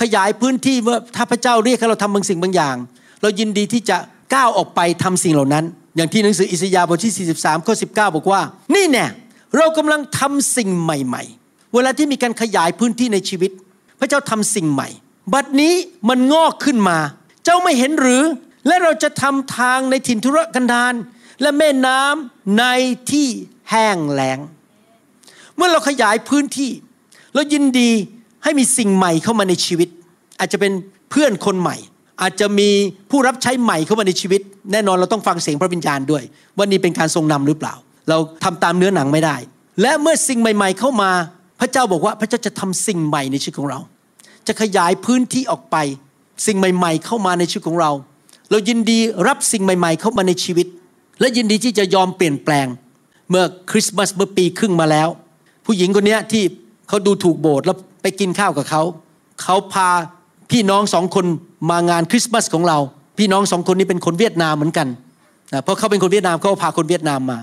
[0.00, 2.76] ขยายพื้นที่ว่าถ้าพระเจ้าเรียกให้เราทำบางสิ่งบางอย่าง
[3.22, 3.96] เรายินดีที่จะ
[4.34, 5.64] ก้าวออกไปทำสิ่งเหล่านั้น
[5.96, 8.40] อย่างที่หนังสืออิสยาห์บทที่ 43ข้อ19 บอกว่า
[8.74, 9.06] นี่แน่
[9.56, 13.50] เรากำลังทำสิ่งใหม่ ๆ เวลาที่มีการขยายพื้นที่ในชีวิต
[14.00, 14.88] พระเจ้าทำสิ่งใหม่
[15.32, 15.74] บัดนี้
[16.08, 16.98] มันงอกขึ้นมา
[17.44, 18.22] เจ้าไม่เห็นหรือ
[18.66, 20.94] และเราจะทำทางในถิ่นทุรกันดาร
[21.42, 22.64] และแม่น้ำใน
[23.10, 23.28] ที่
[23.70, 24.38] แห้งแล้ง
[25.56, 26.70] เมื่อเราขยายพื้นที่
[27.34, 27.90] เรายินดี
[28.44, 29.88] ให้มีสิ่งใหม่เข้ามาในชีวิต
[30.40, 30.72] อาจจะเป็น
[31.10, 31.76] เพื่อนคนใหม่
[32.22, 32.70] อาจจะมี
[33.10, 34.40] ผู้รับใช้ใหม่เข้ามาในชีวิต
[34.72, 36.22] แน่นอนเราต้องฟังเสียงพระวิญญาณด้วย
[36.56, 37.74] ว่านี่เป็นการทรงนำหรือเปล่า
[38.08, 39.36] เราทำตามเนื้อหนังไม่ได้
[39.82, 41.10] และเมื่อสิ่งใหม่ ๆ เข้ามา
[41.60, 43.78] พระเจ้าบอกว่าพระเจ้าจะทำสิ่งใหม่ในชีวิตของเรา
[44.46, 45.76] จะขยายพื้นที่ออกไป
[46.46, 47.90] สิ่งใหม่ ๆ เข้ามาในชีวิตของเรา
[48.50, 48.98] เรายินดี
[49.28, 50.66] รับสิ่งใหม่ ๆ เข้ามาในชีวิต
[51.20, 52.66] และยินดีที่จะยอมเปลี่ยนแปลง
[53.30, 55.08] เมื่อคริสต์มาสเมื่อปีครึ่งมาแล้ว
[55.66, 56.42] ผู้หญิงคนนี้ที่
[56.88, 58.82] เขาดูถูกโบสถ์แล้วไปกินข้าวกับเขา
[59.42, 59.88] เขาพา
[60.50, 61.26] พี่น้องสองคน
[61.70, 62.78] มางานคริสต์มาสของเรา
[63.18, 64.88] พี่น้องสองคนนี้เป็นคนเวียดนามเหมือนกัน
[65.52, 67.38] นะเพราะเขาเป็นคนเวียดนามเขาพาคนเวียดนามมา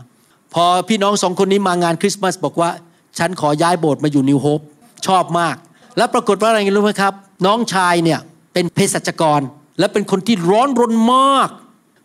[0.53, 2.69] พอพี่น้องสองคนนี้มางานคริสต์มาสบอกว่า
[3.17, 4.61] ฉันขอย้ายโบสถ์มาอยู่นิวโฮป
[5.07, 5.55] ชอบมาก
[5.97, 7.13] แล้วปรากฏว่าอะไรรู้ไหมครับ
[7.45, 8.19] น้องชายเนี่ย
[8.59, 9.41] เป็นเภสัชกร
[9.79, 11.49] และเป็นคนที่ร้อนรนมาก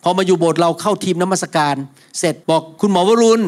[0.03, 1.75] พอมาอยู่โบสถ์เราเข้าทีมน้ำมัสการ
[2.19, 3.41] เสร็จบอกคุณหมอวรุณ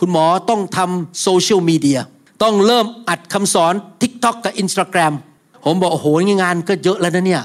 [0.00, 2.00] คุณหมอต้องทำโซเชียลมีเดีย
[2.42, 5.14] ต้องเริ่มอัดคำสอน TikTok กับ Instagram
[5.64, 6.06] ผมบอกโอ้โห
[6.42, 7.44] งานก็เยอะแล้วนะเนี่ย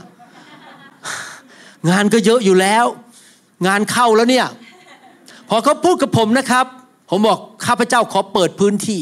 [1.89, 2.85] งานก็เยอะอยู่แล้ว
[3.67, 4.47] งานเข้าแล้วเนี่ย
[5.49, 6.65] พอเขาพูดกับผมนะครับ
[7.09, 9.01] ผมบอกข้าพเจ้าขอเปิดพื้นที่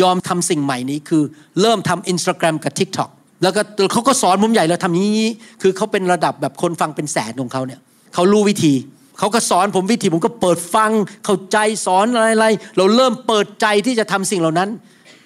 [0.00, 1.22] ยอมทำสิ่งใหม่นี้คือ
[1.60, 3.10] เริ่มทำ Instagram กับ TikTok
[3.42, 3.60] แล้วก็
[3.92, 5.30] เขาก็สอนผมใหญ่แล้วทำอย่างนี้
[5.62, 7.80] คือเขาเป็นระดับแบบคนฟังเป็นแสนของเขาเนี่ย
[8.14, 8.74] เขารู้วิธี
[9.18, 10.90] เขาก็สอนผมวิธีผมก็เปิดฟัง
[11.24, 14.68] เข้าใจสอนอะไรๆเราเริ่มเปิดใจที่จะทำสิ่งเหล่านั้น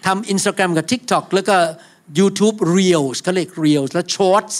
[0.06, 1.56] ทำ Instagram กับ TikTok แล้วก็
[2.18, 4.56] YouTube Reels เขาเรียก Reels แล้ว Shorts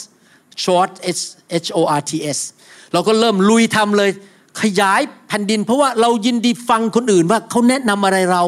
[0.65, 1.23] Short H
[1.65, 2.39] H O R T S
[2.93, 4.11] เราก็เริ่มลุยทำเลย
[4.63, 8.43] ขยายแผ่นดิน เพราะว่าเรายินดีฟังคนอื่นว่าเขาแนะนำอะไรเรา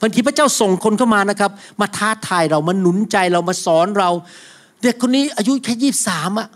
[0.00, 4.10] บางทีพระเจ้าส่งคนเข้ามานะครับ มาท้าทายเรามาหนุนใจเรามาสอนเรา
[4.82, 6.48] เด็กคนนี้อายุแค่ยี่สามอะ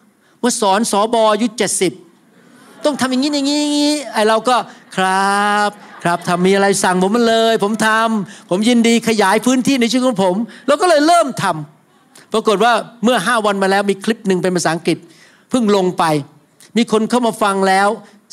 [0.43, 1.93] มาสอนสอบอายุเจ็ดสิบ
[2.85, 4.57] ต้องทำอย่างนี้อย่างนี้อย่างนี้ไอเราก็
[4.97, 5.71] ครับ
[6.05, 10.37] ครับทำมีอะไรสั่งผมมาเลย ผมทำผมยินดีขยายพื้นที่ในชีวิตของผม
[10.67, 12.73] แล้วก็เลยเริ่มทำปรากฏว่า
[13.05, 14.99] เมื่อห้าวันมาแล้วมีคลิปหนึ่งเป็นภาษาอังกฤษ
[15.51, 16.05] เพิ่งลงไป
[16.77, 17.89] มีคนเข้ามาฟังแล้ว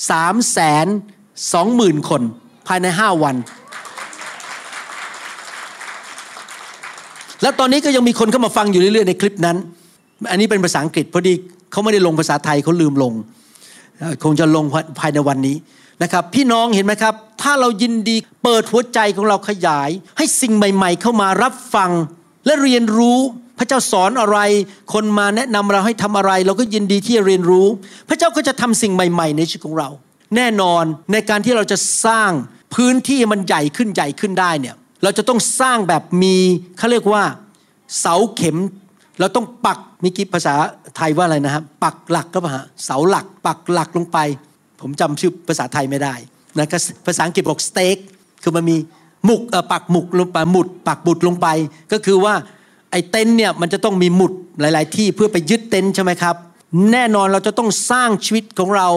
[0.09, 0.87] สามแสน
[1.53, 2.21] สองหมื่นคน
[2.67, 3.35] ภายในห้าวัน
[7.41, 9.57] แล้วตอนนี้ก็ยังมีคนเข้ามาฟังอยู่เรื่อยๆในคลิปนั้น
[10.29, 11.33] อันนี้เป็นภาษาอังกฤษพอดี
[11.71, 13.13] เขาไม่ได้ลงภาษาไทยเขาลืมลง
[14.23, 14.65] คงจะลง
[14.99, 15.55] ภายในวันนี้
[16.03, 21.91] นะครับพี่น้องเห็นไหมครับ ถ้าเรายินดีเปิดหัวใจของเราขยาย ให้สิ่งใหม่ ๆ เข้ามารับฟัง
[22.45, 23.19] และเรียนรู้
[23.57, 24.37] พระเจ้าสอนอะไร
[24.93, 27.67] คนมาแนะนำเราให้ทำอะไร เราก็ยินดีที่จะเรียนรู้
[28.09, 29.89] พระเจ้าก็จะทำสิ่งใหม่ ๆ ในชีวิตของเรา
[30.35, 32.31] แน่นอนในการที่เราจะสร้าง
[32.75, 36.35] พื้นที่มันใหญ่ขึ้นใหญ่ขึ้นได้เนี่ยเราจะต้องสร้างแบบมี
[36.77, 37.23] เขาเรียกว่า
[37.99, 38.57] เสาเข็ม
[39.19, 40.53] เราต้องปักมีกี่ภาษา
[40.97, 44.17] ไทยว่าอะไรนะครับ ปักหลักก็ป่ะฮะเสาหลัก ปักหลักลงไป
[44.81, 46.13] ผมจำชื่อภาษาไทยไม่ได้
[46.57, 46.67] นะ
[47.05, 47.97] ภาษาอังกฤษบอกสเต็ก
[48.43, 48.77] คือมันมี
[49.25, 49.41] หมุก
[49.71, 51.47] ปักหมุกลงไปหมุด ปักบุดลงไป
[51.91, 52.33] ก็คือว่า
[52.91, 56.35] ไอ้เต็นเนี่ยมันจะต้องมีหมุดหลาย ๆ ที่เพื่อไปยึดเต็นใช่ไหมครับ
[56.91, 58.89] แน่นอนเราจะต้องสร้างชีวิตของเรา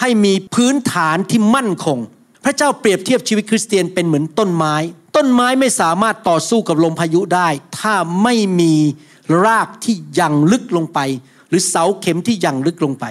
[0.00, 1.98] ให้มีพื้นฐานที่มั่นคง
[2.44, 4.74] พระเจ้าเปรียบเทียบชีวิตคริสเตียนเป็นเหมือนต้นไม้
[5.16, 7.48] ต้นไม้ไม่สามารถต่อสู้กับลมพายุได้
[7.78, 8.74] ถ้าไม่มี
[9.44, 10.98] รากที่ยังลึกลงไป
[11.48, 13.04] หรือเสาเข็มที่ยังลึกลงไป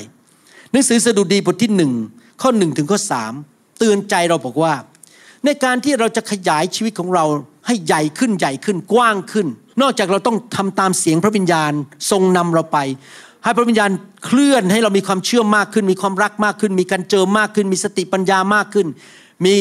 [0.71, 1.91] หนังสือสดุดีบทที่หนึ่ง
[2.41, 3.33] ข้อหนึ่งถึงข้อสาม
[3.77, 4.73] เตือนใจเราบอกว่า
[5.45, 7.25] ในการที่เราจะขยายชีวิตของเรา
[7.67, 9.47] ให้ใหญ่ขึ้นใหญ่ขึ้นกว้างขึ้น
[9.81, 11.71] นอกจากเราต้องทำตามเสียงพระวิญญาณ
[12.11, 12.77] ทรงนำเราไป
[13.43, 13.91] ให้พระวิญญาณ
[14.25, 18.87] เคลื่อนให้เรามีความเชื่อมากขึ้น มีความรักมากขึ้น มีการเจอมากขึ้น มีสติปัญญามากขึ้น
[19.45, 19.55] มี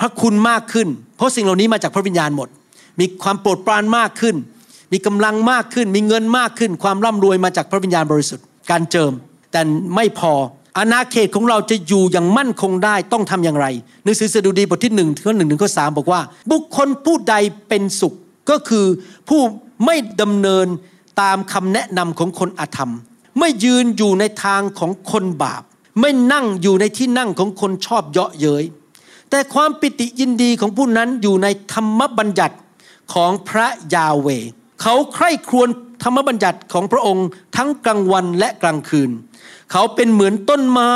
[0.00, 2.48] พระคุณมากขึ้น เพราะสิ่งเหล่านี้มาจากพระวิญญาณหมด
[3.00, 4.36] มีความโปรดปรานมากขึ้น
[4.92, 9.12] มีกำลังมากขึ้น มีเงินมากขึ้น ความร่ำรวยมาจากพระวิญญาณบริสุทธิ์ การเจิม
[9.52, 9.60] แต่
[9.96, 10.32] ไม่พอ
[10.78, 13.66] อาณาเขตของเราจะอยู่อย่างมั่นคงได้ต้องทำอย่างไร
[14.04, 16.20] หนังสือสดุดีบทที่หนึ่งข้อหนึ่งถึงข้อสามบอกว่า
[16.50, 17.34] บุคคลผู้ใด
[17.68, 18.14] เป็นสุข
[18.50, 18.86] ก็คือ
[19.28, 19.40] ผู้
[19.84, 20.66] ไม่ดำเนิน
[21.20, 22.92] ตามคำแนะนำของคนอาธรรม
[23.38, 25.62] ไม่ยืนอยู่ในทางของคนบาป
[26.00, 28.64] ไม่นั่งอยู่ในที่นั่งของคนชอบเยาะเย้ย
[29.30, 32.56] แต่ความปิติยินดีของผู้นั้นอยู่ในธรรมบัญญัติ
[33.14, 34.28] ของพระยาเว
[34.82, 35.68] เขาใคร่ครวญ
[36.02, 37.26] ธรรมบัญญัติของพระองค์
[37.56, 39.10] ทั้งกลางวันและกลางคืน
[39.72, 40.94] เขาเป็นเหมือนต้นไม้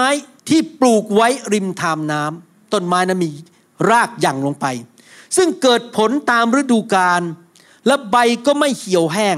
[0.48, 3.30] ที่ปลูกไว้ริมทามน้ำต้นไม้นั้นมี
[3.90, 4.66] รากหยั่งลงไป
[5.36, 7.22] ซึ่งเกิดผลตามฤดูกาล
[7.86, 8.16] และใบ
[8.46, 9.36] ก็ไม่เหี่ยวแห้ง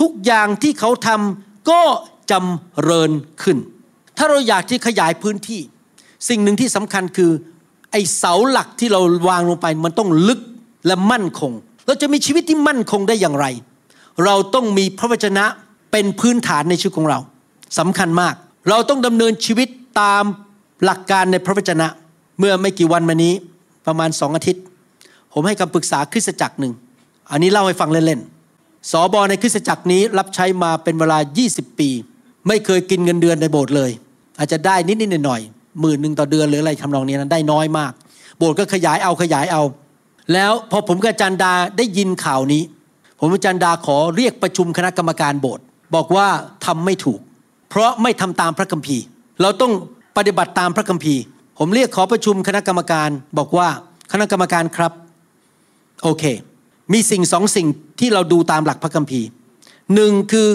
[0.00, 1.82] ทุกอย่างที่เขาทำก็
[2.30, 3.10] จำเริญ
[3.42, 3.58] ขึ้น
[4.16, 5.60] ถ้าเราอยากที่ขยายพื้นที่
[6.28, 7.30] สิ่งหนึ่งที่สำคัญคือ
[7.90, 10.40] ไอเสาหลักที่เราวางลงไปมันต้องลึก
[10.86, 11.52] และมั่นคง
[11.86, 13.46] เราจะมีชีวิตที่มั่นคงได้อย่างไร
[14.24, 15.44] เราต้องมีพระวจนะ
[15.92, 17.18] เป็นพื้นฐานในชีวิตของเรา
[17.78, 18.34] สำคัญมาก
[18.68, 19.68] เราต้องดำเนินชีวิต
[20.00, 20.24] ตาม
[20.84, 21.86] หลักการในพระวจนะ
[22.38, 23.34] เมื่อไม่กี่วันมานี้
[23.86, 24.62] ประมาณสองอาทิตย์
[25.32, 26.72] ผมให้คำปรึกษาคริสตจักรหนึ่ง
[27.30, 31.18] อันนี้เล่าให้ฟังเล่นๆสอบอในคริสตจักรนี้รับใช้มาเป็นเวลา
[31.48, 31.88] 20 ปี
[32.48, 33.90] ไม่เคยกินเงินเดือนในโบสถ์เลย
[34.38, 37.92] อาจจะได้นิดๆหน่อยๆหมื่นหนึ่งต่อเดือนหรืออะไรทำนองนี้นั้นได้น้อยมาก
[38.38, 39.62] โบสถ์ก็ขยายเอาขยายเอา
[40.32, 42.62] แล้วพอผมกับอาจารย์ดาได้ยินข่าวนี้
[43.20, 45.64] ผมกับอาจารย์ดาขอเรียกประชุมคณะกรรมการโบสถ์
[45.94, 46.28] บอกว่า
[46.66, 47.20] ทำไม่ถูก
[47.70, 49.04] เพราะไม่ทำตามพระคัมภีร์
[49.42, 49.72] เราต้อง
[50.16, 51.22] ปฏิบัติตามพระคัมภีร์
[51.58, 53.08] ผมเรียกขอประชุมคณะกรรมการ
[53.38, 53.68] บอกว่า
[54.12, 54.92] คณะกรรมการครับ
[56.02, 56.24] โอเค
[56.92, 57.66] มีสิ่งสองสิ่ง
[58.00, 59.26] ที่เราดูตามหลักพระคัมภีร์
[59.94, 60.48] หนึ่งคือ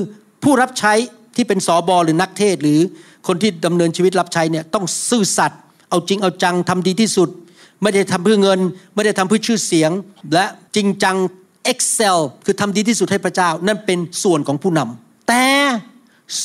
[0.44, 0.94] ผู้รับใช้
[1.36, 2.80] ที่เป็นสอบอหรือนักเทศหรือ
[3.28, 5.60] คนที่ดำเนินชีวิตรับใช้เนี่ยต้องซื่อสัตย์
[5.90, 7.30] เอาจริงเอาจังทำดีที่สุด
[7.82, 8.60] ไม่ได้ทำเพื่อเงิน
[8.96, 9.92] ไม่ได้ทำเพื่อชื่อเสียง
[10.34, 10.46] และ
[10.76, 11.16] จริงจัง
[11.72, 15.48] excel คือทำดีที่สุดให้พระเจ้า นั่นเป็นส่วนของผู้นำแต่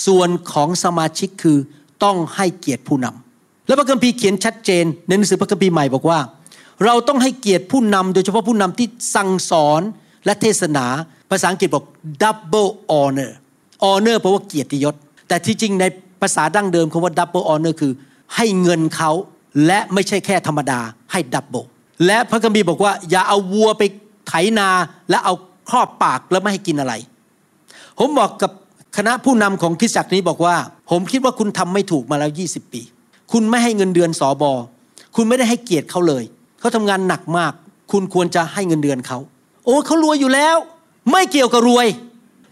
[0.07, 1.59] ส่วนของสมาชิกคือ
[2.05, 6.18] ต้องให้เกียรติผู้นำและพระคัมภีร์เขียนชัดเจน ในหนังสือพระคัมภีร์ใหม่บอกว่า
[6.85, 9.81] เราต้องให้เกียรติผู้นำโดยเฉพาะผู้นำที่สั่งสอน
[10.25, 10.87] และเทศนา
[11.31, 11.85] ภาษาอังกฤษบอก
[12.23, 13.31] double honor
[13.89, 14.95] honor แปลว่าเกียรติยศ
[15.29, 15.85] แต่ที่จริงใน
[16.23, 17.93] ภาษาดั้งเดิมคำว่า double honor คือ
[18.37, 19.11] ให้เงินเขา
[19.66, 20.81] และไม่ใช่แค่ธรรมดา
[21.12, 21.66] ให้ double
[22.07, 23.83] และพระคัมภีร์บอกว่า อย่าเอาวัวไป
[24.31, 24.68] ไถนา
[25.11, 25.35] และเอา
[25.70, 26.95] ครอบปากแล้วไม่ให้กินอะไร
[27.99, 28.51] ผมบอกกับ
[28.97, 30.57] คณะผู้นำของคริสตจักรนี้บอกว่า
[30.91, 32.83] ผมคิดว่าคุณทำไม่ถูกมาแล้ว 20 ปี
[33.33, 34.53] คุณไม่ให้เงินเดือนสอบอ
[35.16, 36.24] คุณไม่ได้ให้เกียรติเขาเลย
[36.61, 37.53] เขาทำงานหนักมาก
[37.93, 39.18] คุณควรจะให้เงินเดือนเขา
[39.64, 40.57] โอ้เขารวยอยู่แล้ว
[41.11, 41.87] ไม่เกี่ยวกับรวย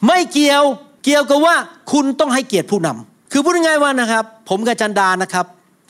[0.06, 0.64] ไม่เกี่ยว
[1.04, 1.54] เกี่ยวกับว่า
[1.92, 5.46] คุณต้องให้เกียรติผู้นำคือพูดง่ายๆว่านะครับ ผมกับจันดานะครับ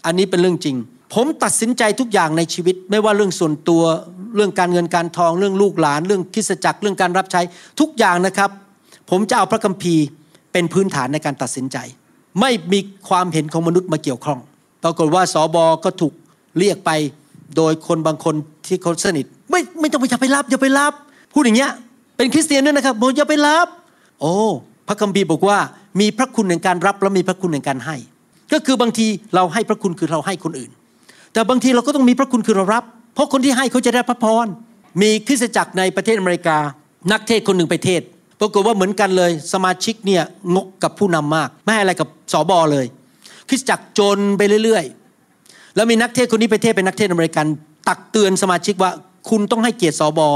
[0.06, 0.76] อันนี้เป็นเรื่องจริง
[1.14, 3.82] ผมตัดสินใจทุกอย่างในชีวิต ไม่ว่าเรื่องส่วนตัว
[4.34, 7.40] เรื่องการเงินการทองเรื่องลูกหลาน เรื่องคิสจักรเรื่องการรับใช้
[7.80, 8.50] ทุกอย่างนะครับ
[9.10, 10.04] ผมจะเอาพระคัมภีร์
[10.52, 11.76] เป็นพื้นฐานในการตัดสินใจ
[12.40, 14.38] ไม่มีความเห็นของมนุษย์มาเกี่ยวข้อง
[14.82, 16.12] ปรากฏว่าสอบอก็ถูก
[16.58, 16.90] เรียกไป
[17.56, 18.34] โดยคนบางคน
[18.66, 20.92] ที่เขาสนิท ไม่ไม่ต้องไปอย่าไปรับอย่าไปรับ
[21.32, 21.72] พูดอย่างเงี้ย
[22.16, 23.66] เป็นคริสเตียนด้วยนะครับบอกอย่าไปรับ
[24.20, 24.34] โอ้
[24.88, 25.58] พระคัมภีร์บอกว่า
[26.00, 27.96] มีพระคุณในการรับและมีพระคุณในการให้
[28.52, 30.70] ก็คือบางทีเราให้พระคุณคือเราให้คนอื่น
[31.32, 34.46] แต่บางทีเราก็ต้องมีพระคุณคือเรารับ เพราะคนที่ให้เขาจะได้พระพร
[35.02, 36.58] มีคริสตจักรในประเทศอเมริกา
[37.12, 38.02] นักเทศคนหนึ่งไปเทศ
[38.40, 40.22] ปรากฏว่าเหมือนกันเลยสมาชิกเนี่ย
[40.54, 42.86] งกกับผู้นำมาก ไม่ให้อะไรกับสอบอเลย
[43.48, 47.46] คริสตจักรจนไปเรื่อยๆ แล้วมีนักเทศคนนี้ไปเทศเป็นนักเทศอเมริกัน
[47.88, 48.90] ตักเตือนสมาชิกว่า
[49.30, 50.28] คุณต้องให้เกียรติสอบอ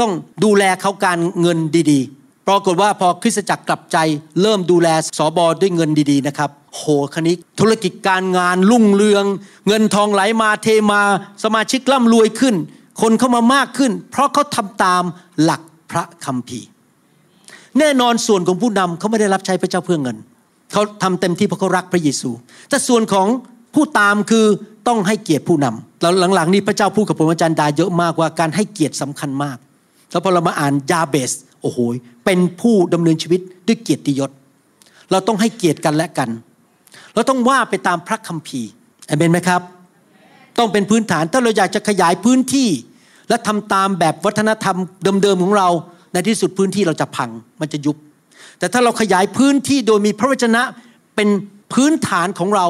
[0.00, 0.12] ต้อง
[0.44, 1.58] ดูแลเขาการเงิน
[1.90, 3.96] ดีๆ ปรากฏว่าพอคริสตจักรกลับใจ
[4.42, 4.88] เริ่มดูแล
[5.18, 6.82] สอบอด้วยเงินดีๆนะครับ โห
[7.14, 9.24] คันนี้ธุรกิจการงานรุ่งเรือง
[9.68, 11.00] เงินทองไหลมาเทมา
[11.44, 12.54] สมาชิกร่ำรวยขึ้น
[13.02, 15.02] คนเข้ามามากขึ้น เพราะเขาทำตาม
[15.42, 16.68] หลักพระคัมภีร์
[17.78, 20.16] แน่นอนส่วนของผู้นำเขาไม่ได้รับใช้พระเจ้าเพื่อเงิน
[20.72, 22.30] เขาทำเต็มที่เพราะเขารักพระเยซู
[22.68, 23.26] แต่ส่วนของ
[23.74, 24.46] ผู้ตามคือ
[24.88, 29.58] ต้องให้เกียรติผู้นำแล้วหลังๆนี้พระเจ้าพูดกับผมอาจารย์ดาเยอะมากว่าการให้เกียรติสำคัญมาก
[30.10, 31.78] แล้วพอเรามาอ่านยาเบสโอ้โห
[32.24, 34.30] เป็นผู้ดำเนินชีวิตด้วยเกียรติยศ
[35.10, 36.28] เราต้องให้เกียรติกันและกัน
[37.14, 38.70] เราต้องว่าไปตามพระคัมภีร์
[39.06, 39.60] เอเมนไหมครับ
[40.58, 42.68] ต้องเป็นพื้นฐานถ้าเราอยากจะขยายพื้นที่
[43.28, 44.76] และทำตามแบบวัฒนธรรม
[45.22, 45.68] เดิมๆของเรา
[46.12, 47.96] ในที่สุดพื้นที่เราจะพังมันจะยุบ
[48.58, 50.62] แต่ถ้าเราขยายพื้นที่โดยมีพระวจนะ
[51.16, 51.28] เป็น
[51.74, 52.66] พื้นฐานของเรา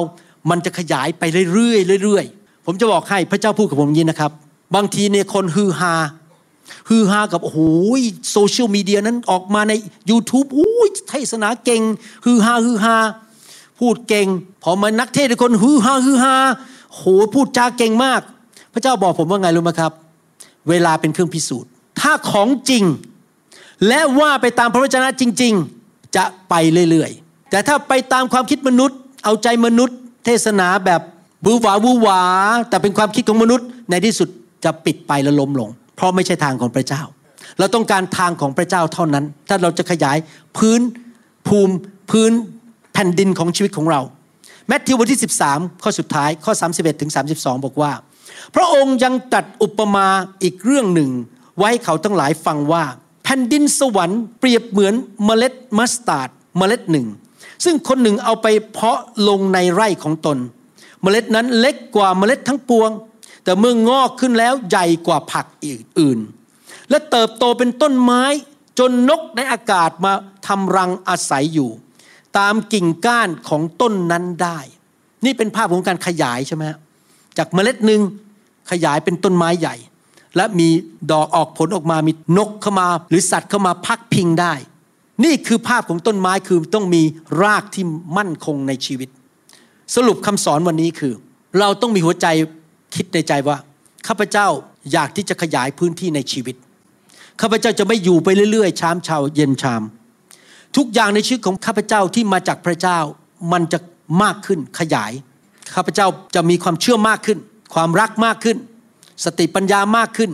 [0.49, 1.23] มันจะขยายไป
[1.53, 4.31] เรื่อยๆเรื่อยๆ ผมจะบอกให้พระเจ้าพูดกับผมอย่างนี้นะครับ
[4.75, 5.93] บางทีเนี่ยคนฮือฮา
[6.89, 7.59] ฮือฮากับโอ้โห
[8.31, 9.73] โซเชียลมีเดียนั้นออกมาใน
[10.09, 11.81] YouTube อุ้ยเทศนาเก่ง
[12.25, 12.95] ฮือฮาฮือฮา
[13.79, 14.27] พูดเก่ง
[14.63, 16.35] พอมานักเทศน์คนฮือฮาฮือฮา
[16.95, 17.01] โห
[17.33, 18.21] พูดจาเก่งมาก
[18.73, 19.91] พระเจ้าบอกผมว่าไงรู้ไหมครับ
[20.69, 21.69] เวลาเป็นเครื่องพิสูจน์
[21.99, 22.83] ถ้าของจริง
[23.87, 25.53] และว่าไปตามพระวจนะจริง
[25.85, 26.53] ๆ จะไป
[26.89, 31.01] เรื่อยๆ แต่ถ้าไปตามความคิดมนุษย์ เอาใจมนุษย์ เทศนาแบบ
[31.45, 32.21] บูหวาบูหวา
[32.69, 34.29] แต่เป็นความคิดของมนุษย์ ในที่สุด
[34.63, 37.01] จะปิดไปและล้มลง เพราะไม่ใช่ทางของพระเจ้า
[37.59, 40.17] เราต้องการทางของพระเจ้าเท่านั้น ถ้าเราจะขยาย
[40.57, 40.81] พื้น
[41.47, 41.73] ภูมิ
[42.11, 42.31] พื้น
[42.95, 44.01] แผ่นดินของชีวิตของเรา
[44.67, 47.91] แมทธิวบทที่ 13 ข้อสุดท้ายข้อ 31ถึง32 บอกว่า
[48.55, 50.07] พระองค์ยังตรัสอุปมา
[50.43, 51.09] อีกเรื่องหนึ่ง
[51.59, 52.83] ให้เขาทั้งหลายฟังว่า
[53.23, 54.93] แผ่นดินสวรรค์เปรียบเหมือน
[55.25, 57.07] เมล็ดมัสตาร์ดเมล็ดหนึ่ง
[57.63, 60.37] ซึ่งคนหนึ่งเอาไปเพาะลงในไร่ของตน
[61.01, 62.89] เมล็ดนั้นเล็กกว่าเมล็ดทั้งปวง
[63.43, 66.19] แต่เมื่องอกขึ้นแล้วใหญ่กว่าผักอื่น
[66.89, 68.23] และเติบโตเป็นต้นไม้
[68.79, 70.13] จนนกในอากาศมา
[70.47, 71.69] ทำรังอาศัยอยู่
[72.37, 74.59] ตามกิ่งก้านของต้นนั้นได้
[75.25, 76.63] นี่เป็นภาพของการขยายใช่ไหม
[77.37, 78.01] จากเมล็ดหนึ่ง
[78.71, 79.75] ขยายเป็นต้นไม้ใหญ่
[80.35, 80.69] และมี
[81.11, 84.53] ดอกออกผลออกมามีนกเข้ามา หรือสัตว์เข้ามาพักพิงได้
[85.23, 87.03] นี่คือภาพของต้นไม้คือต้องมี
[87.43, 87.83] รากที่
[88.17, 89.09] มั่นคงในชีวิต
[89.95, 91.13] สรุปคำสอนวันนี้คือ
[91.59, 92.27] เราต้องมีหัวใจ
[92.95, 93.57] คิดในใจว่า
[94.07, 94.47] ข้าพเจ้า
[94.91, 96.55] อยากที่จะขยายพื้นที่ในชีวิต
[97.41, 99.83] ข้าพเจ้าจะไม่อยู่ไปเรื่อยๆ ชามชาวเย็นชาม
[100.77, 102.99] ทุกอย่างในชีวิตของข้าพเจ้าที่มาจากพระเจ้า
[103.51, 103.79] มันจะ
[104.23, 105.11] มากขึ้นขยาย
[105.75, 107.37] ข้าพเจ้าจะมีความเชื่อมากขึ้น
[107.73, 108.57] ความรักมากขึ้น
[109.25, 110.31] สติปัญญามากขึ้น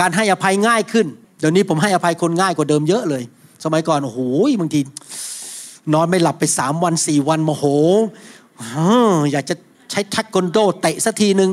[0.00, 1.06] การให้อภัยง่ายขึ้น
[1.40, 3.22] เดี๋ยวนี้ผมให้อภัยคนง่ายกว่าเดิมเยอะเลย
[3.64, 4.20] สมัยก่อนโอ้โห
[4.60, 4.80] บางที
[5.94, 7.64] นอนไม่หลับไปสามวันสี่วันโมโห
[9.32, 9.54] อยากจะ
[9.90, 11.50] ใช้ทักกลโดเตะสักทีหนึ่ง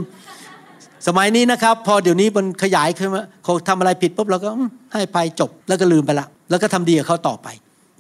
[1.08, 4.50] สมัยนี้นะครับ พอเดี๋ยวนี้มันขยายขึ้นมาเขาทำอะไรผิดปุ๊บเราก็
[4.92, 7.48] ให้อภัยจบแล้วก็ลืมไปละ แล้วก็ทำดีกับเขาต่อไป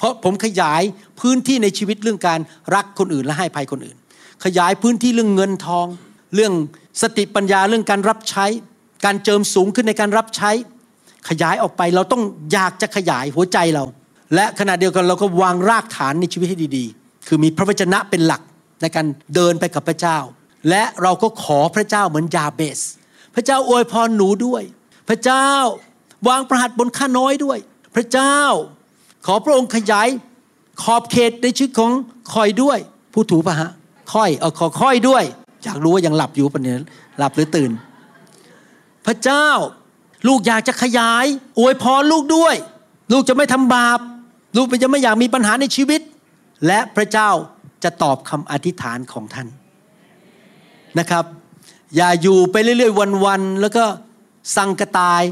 [0.01, 0.81] เพราะผมขยาย
[1.19, 2.39] พื้นที่ในชีวิตเรื่องการ
[2.75, 3.97] รักคนอื่นและให้ภัยคนอื่น
[4.45, 5.87] ขยายพื้นที่เรื่องเงินทอง
[6.35, 6.53] เรื่อง
[7.01, 8.45] สติปัญญาเรื่องการรับใช้
[9.05, 10.51] การเจิมสูงขึ้นในการรับใช้
[11.29, 12.23] ขยายออกไปเราต้อง
[12.53, 13.83] อยากจะขยายหัวใจเรา
[14.35, 18.41] และขณะเดียวกันเราก็วางรากฐานในชีวิตให้ดีๆ คือมีพระวจนะเป็นหลัก
[18.81, 20.17] ในการเดินไปกับพระเจ้า
[20.69, 22.79] และเราก็ขอพระเจ้าเหมือนยาเบส
[23.35, 24.63] พระเจ้าอวยพรหนูด้วย
[25.09, 25.47] พระเจ้า
[26.27, 27.59] วางประหัตบนข้าน้อยด้วย
[27.95, 28.37] พระเจ้า
[29.25, 30.07] ขอพระองค์ขยาย
[30.83, 31.91] ขอบเขตในชีวิตของ
[32.33, 32.77] คอยด้วย
[33.13, 33.71] ผู้ถูกปะฮะ
[34.13, 35.23] ค่อยเออขอค่อยด้วย
[35.63, 36.81] อยากรู้ว่ายังหลับอยู่ปะเนี่ย
[37.17, 37.71] หลับหรือตื่น
[39.05, 39.47] พระเจ้า
[40.27, 41.25] ลูกอยากจะขยาย
[41.59, 42.55] อวยพรลูกด้วย
[43.11, 43.99] ลูกจะไม่ทำบาป
[44.55, 46.01] ลูกจะไม่อยากมีปัญหาในชีวิต
[46.67, 47.29] และพระเจ้า
[47.83, 49.47] จะตอบคำอธิษฐานของท่าน
[50.99, 51.25] นะครับ
[51.95, 53.85] อย่าอยู่ไปเรื่อยๆวันๆแล้วก็
[54.55, 55.23] สังกตาย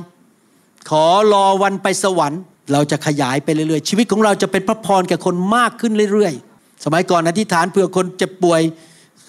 [0.89, 2.41] ขอรอวันไปสวรรค์
[2.73, 8.61] เราจะขยายไปเรื่อยๆ ชีวิตของเราจะเป็นพระพรแก่คนมากขึ้นเรื่อยๆ สมัยก่อนอธิษฐานเผื่อคนเจ็บป่วย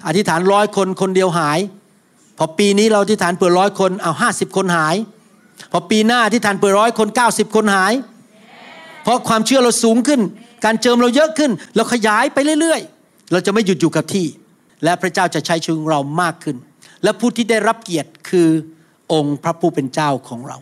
[0.06, 1.58] อธิษฐานร้อยคนคนเดียวหาย
[2.38, 4.96] พอปีนี้เราอธิษฐานเผื่อร้อยคนเอาห้าสิบคนหาย
[5.72, 7.92] พอปีหน้าอธิษฐานเผื่อร้อยคนเก้าสิบคนหาย
[9.02, 10.20] เพราะความเชื่อเราสูงขึ้น
[10.64, 14.26] การเจิมเราเยอะขึ้น เราขยายไปเรื่อยๆ เราจะไม่หยุดอยู่กับที่
[14.84, 16.56] และพระเจ้าจะใช้ชีวิตของเรามากขึ้น
[17.02, 18.48] และผู้ที่ได้รับเกียรติคือ
[19.12, 20.58] องค์พระผู้เป็นเจ้าของเรา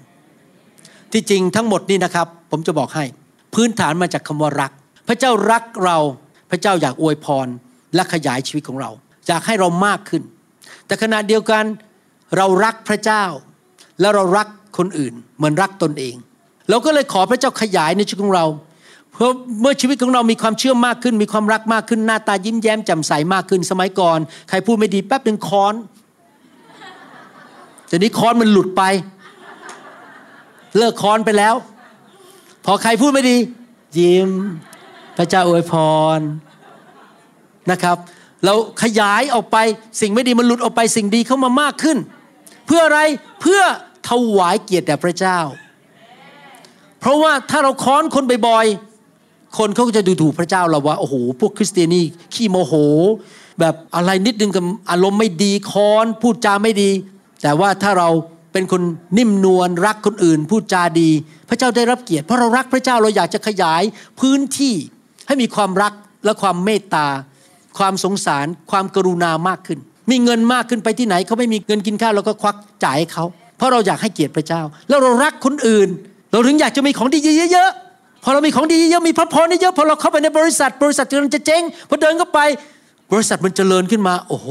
[1.12, 3.04] ที่จริงทั้งหมดนี่นะครับ ผมจะบอกให้
[3.54, 4.72] พื้นฐานมาจากคำว่ารัก
[5.08, 5.98] พระเจ้ารักเรา
[6.50, 7.46] พระเจ้าอยากอวยพร
[7.94, 8.90] และขยายชีวิตของเรา
[9.28, 10.22] อยากให้เรามากขึ้น
[10.86, 11.64] แต่ขณะเดียวกัน
[12.36, 13.24] เรารักพระเจ้า
[14.00, 14.48] แล้วเรารัก
[14.78, 16.14] คนอื่น เหมือนรักตนเอง
[16.70, 18.46] เราก็เลยขอพระเจ้าขยายในชีวิตของเรา
[19.12, 25.74] เพราะเมื่อชีวิตของเรามีความเชื่อมากขึ้น มีความรักมากขึ้นหน้าตายิ้มแย้มแจ่มใสมากขึ้น สมัยก่อน ใครพูดไม่ดีแป๊บหนึ่งค้อน
[27.88, 28.82] แต่นี้ค้อนมันหลุดไป
[30.76, 31.54] เลิกค้อนไปแล้ว
[32.64, 33.36] พอใครพูดไม่ดี
[33.98, 34.30] ยิ้ม
[35.16, 35.72] พระเจ้าอวยพ
[36.18, 36.20] ร
[37.70, 37.96] นะครับ
[38.44, 39.56] เราขยายออกไป
[40.00, 41.98] สิ่งไม่ดีมันหลุดออกไปสิ่งดีเข้ามามากขึ้น
[42.66, 43.00] เพื่ออะไร
[43.40, 43.60] เพื่อ
[44.08, 45.38] ถวายเกียรติแด่พระเจ้า
[47.00, 52.04] เพราะว่าถ้าเราค้อนคนบ่อยๆคนเขาก็จะดูถูกพระเจ้าเราว่าโอ้โหพวกคริสเตียนนี่
[52.34, 52.74] ขี้โมโห
[53.60, 56.90] แบบอะไรนิดนึงกับอารมณ์ไม่ดีค้อนพูดจาไม่ดี
[57.42, 58.08] แต่ว่าถ้าเรา
[58.52, 58.82] เป็นคน
[59.18, 61.10] นิ่มนวลรักคนอื่นพูดจาดี
[61.48, 63.82] พระเจ้าได้รับเกียรติเพราะเรารักพระเจ้าเราอยากจะขยาย
[64.20, 64.74] พื้นที่
[65.26, 65.92] ให้มีความรัก
[66.24, 67.06] และความเมตตา
[67.78, 69.78] ความสงสาร ความกรุณามากขึ้น
[70.10, 73.24] มีเงินมากขึ้นไปที่ไหนเขาไม่มีเงินกินข้าวเราก็ควักจ่ายให้เขา
[73.56, 75.88] เพราะเราอยากให้เกียรติพระเจ้า แล้วเรารักคนอื่น
[76.32, 77.18] เราถึงอยากจะมีของดี
[77.52, 82.40] เยอะๆพอเรามีของดีเยอะมีพระพรเยอะพอเราเข้าไปในบริษัท บริษัทกำลังจะเจ๊งพอเดินเข้าไป
[83.12, 84.48] บริษัทมันเจริญขึ้นมา โอ้โห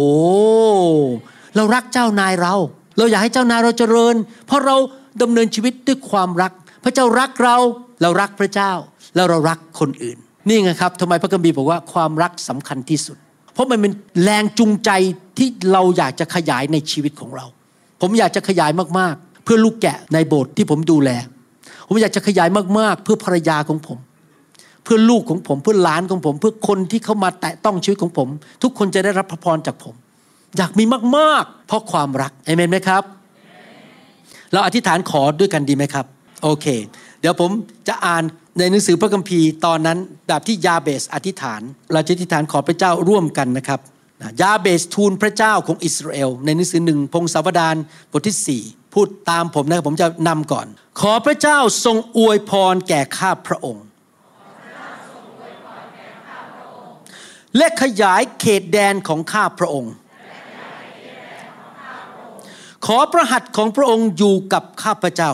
[1.55, 2.55] เรารักเจ้านายเรา
[2.97, 4.15] เราอยากให้เจ้านายเราเจริญ
[4.47, 4.75] เพราะเรา
[5.21, 6.51] ดำเนินชีวิตด้วยความรัก
[6.83, 7.57] พระเจ้ารักเรา
[8.01, 8.71] เรารักพระเจ้า
[9.15, 10.17] แล้วเรารักคนอื่น
[10.47, 13.17] นี่ไงครับทำไมพระคัมภีร์บอกว่าความรักสำคัญที่สุด
[13.53, 13.93] เพราะมันเป็น
[14.23, 14.91] แรงจูงใจ
[15.37, 17.45] ที่เราอยากจะขยายในชีวิตของเรา
[18.01, 21.09] ผมอยากจะขยายมากๆ เพื่อลูกแกะในโบสถ์ที่ผมดูแล
[21.87, 23.97] ผมอยากจะขยายมากๆ เพื่อภรรยาของผม
[24.83, 28.27] เพื่อลูกของผมเพื่อหลานของผม เพื่อคนที่เข้ามาแตะต้องชีวิตของผม
[28.63, 29.95] ทุกคนจะได้รับพระพรจากผม
[30.57, 30.83] อยากมี
[31.17, 33.03] มากๆ เพราะความรักเอเมนไหมครับ
[34.53, 36.05] เราอธิษฐานขอด้วยกันดีไหมครับ
[36.43, 36.65] โอเค
[37.19, 37.51] เดี๋ยวผม
[37.87, 38.23] จะอ่าน
[38.57, 39.97] ในหนังสือพระคัมภีร์ตอนนั้น
[40.27, 41.61] แบบที่ยาเบสอธิษฐาน
[41.93, 43.79] เราจะอธิษฐานขอพระเจ้าร่วมกันนะครับ
[44.41, 47.75] ยาเบสทูลพระเจ้าของอิสราเอล ในหนังสือหนึ่งพงศาวดาร
[48.11, 50.67] บทที่ 4 พูดตามผมนะครับผมจะนำก่อน
[50.99, 53.85] ขอพระเจ้าทรงอวยพรแก่ข้าพระองค์
[57.57, 59.93] และขยายเขตแดนของข้าพระองค์
[62.85, 65.31] ขอพระหัตของพระองค์อยู่กับข้าพเจ้า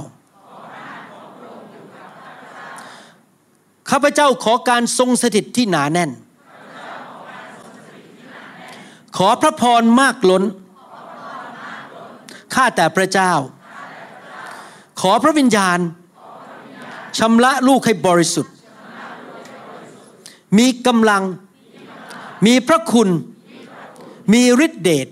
[3.89, 6.11] ข้าพเจ้าขอการทรงสถิตที่หนาแน่น
[9.17, 10.43] ขอพระพรมากล้น
[12.53, 13.33] ข้าแต่พระเจ้า
[15.01, 15.79] ขอพระวิญญาณ
[17.17, 18.53] ชำระลูกให้บริสุทธิ์
[20.57, 21.23] มีกำลัง
[22.45, 23.09] มีพระคุณ
[24.33, 25.07] มีฤทธิเดช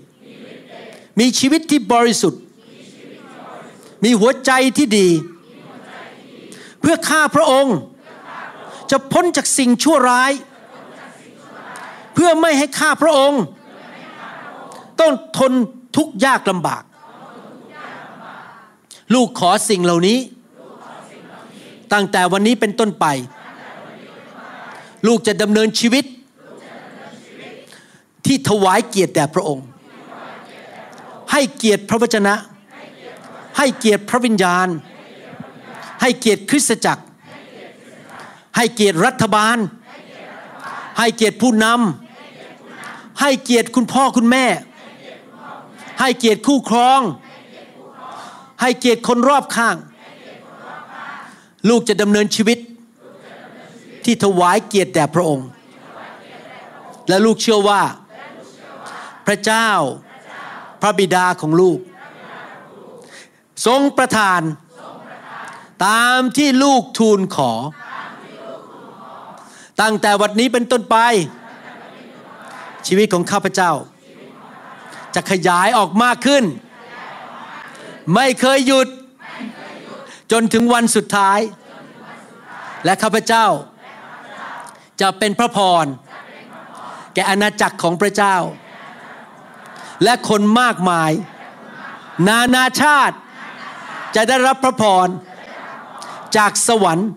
[1.18, 2.42] มีชีวิตที่บริสุทธิ์
[4.04, 5.08] มีหัวใจที่ดี
[6.80, 7.76] เพื่อข้าพระองค์
[8.90, 10.32] จะพ้นจากสิ่งชั่วร้าย
[12.14, 13.42] เพื่อไม่ให้ข้าพระองค์
[15.00, 15.52] ต้องทน
[15.96, 16.82] ทุกข์ยากลำบาก
[19.14, 20.18] ลูกขอสิ่งเหล่านี้
[21.92, 23.06] ตั้งแต่วันนี้เป็นต้นไป
[25.06, 26.04] ลูกจะดำเนินชีวิต
[28.26, 29.66] ที่ถวายเกียรติแด่พระองค์
[31.32, 32.34] ให้เกียรติพระวจนะ
[33.58, 34.68] ให้เกียรติพระวิญญาณ
[36.00, 37.04] ให้เกียรติคริสตจักร
[38.56, 39.56] ให้เกียรติรัฐบาล
[40.98, 44.46] ให้เกียรติผู้นำให้เกียรติคุณพ่อคุณแม่
[46.00, 47.00] ให้เกียรติคู่ครอง
[48.60, 49.76] ให้เกียรติคนรอบข้าง
[51.68, 52.58] ลูกจะดำเนินชีวิต
[54.04, 55.48] ที่ถวายเกียรติแด่พระองค์
[57.08, 57.82] และลูกเชื่อว่า
[59.26, 59.68] พระเจ้า
[60.82, 61.78] พระบิดาของลูก
[63.66, 64.42] ทรงประทาน
[65.86, 67.52] ตามที่ลูกทูลขอ
[69.80, 70.96] ตั้งแต่วันนี้เป็นต้นไป
[72.86, 73.72] ชีวิตของข้าพเจ้า
[75.14, 76.44] จะขยายออกมากขึ้น
[78.14, 78.88] ไม่เคยหยุด
[80.32, 81.40] จนถึงวันสุดท้าย
[82.84, 83.46] และข้าพเจ้า
[85.00, 85.86] จะเป็นพระพร
[87.14, 88.36] แก่อาณาจักรของพระเจ้า
[90.02, 91.10] และคนมากมาย
[92.28, 93.16] นานาชาติ
[94.14, 95.08] จะได้รับพระพร
[96.36, 97.10] จากสวรรค์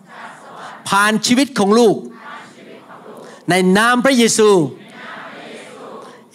[0.90, 1.96] ผ่านชีวิตของลูก
[3.50, 4.50] ในนามพระเยซู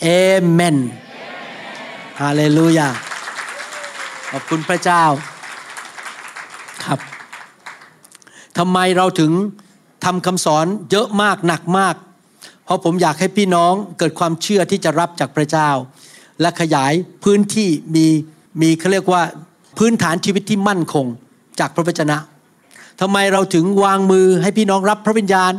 [0.02, 0.08] เอ
[0.50, 0.76] เมน
[2.20, 2.88] ฮาเลลูยา
[4.30, 5.04] ขอบคุณพระเจ้า
[6.84, 6.98] ครับ
[8.58, 9.32] ทำไมเราถึง
[10.04, 11.94] ทำคำสอนเยอะมากหนักมาก
[12.64, 15.70] เพราะผมอยากให้พี่น้องเกิดความเชื่อที่จะรับจากพระเจ้า
[16.40, 16.92] และขยาย
[17.24, 18.06] พื้นที่มี
[18.60, 19.22] มีเขาเรียกว่า
[19.78, 21.06] พื้นฐานชีวิตที่มั่นคง
[21.60, 22.16] จากพระวจนะ
[23.00, 25.52] ทำไมเราถึงวางมือให้พี่น้องรับพระวิญญาณ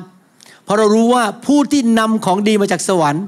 [0.64, 3.26] เพราะเรารู้ว่าผู้ที่นำของดีมาจากสวรรค์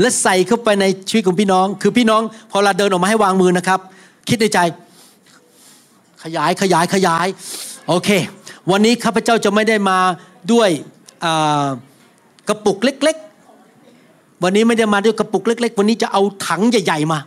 [0.00, 3.80] และใส่เข้าไปในชีวิตของพี่น้อง คือพี่น้องพอเราเดินออกมาให้วางมือนะครับ
[4.28, 4.58] คิดในใจ
[6.22, 7.26] ขยายขยายขยาย
[7.88, 8.08] โอเค
[8.70, 9.98] วันนี้ข้าพเจ้าจะไม่ได้มา
[10.52, 10.68] ด้วย
[12.48, 13.16] กระปุกเล็ก
[14.42, 17.18] วันนี้ไม่ได้มาด้วยกระปุกเล็ก ๆ วันนี้จะเอาถังใหญ่ ๆ มา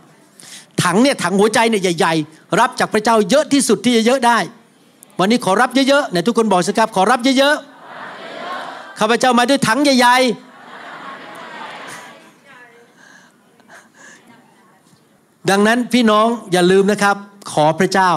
[0.82, 4.38] ถังเนี่ยถังหัวใจเนี่ยใหญ่ ๆ รับจากพระเจ้าเยอะที่สุดที่จะเยอะได้
[5.18, 10.50] วันนี้ขอรับเยอะๆเนี่ยทุกคนบอกสิครับขอรับเยอะๆข้าพเจ้ามาด้วยถังใหญ่ ๆ
[15.50, 17.16] ดังนั้นพี่น้องอย่าลืมนะครับ
[17.52, 18.10] ขอพระเจ้า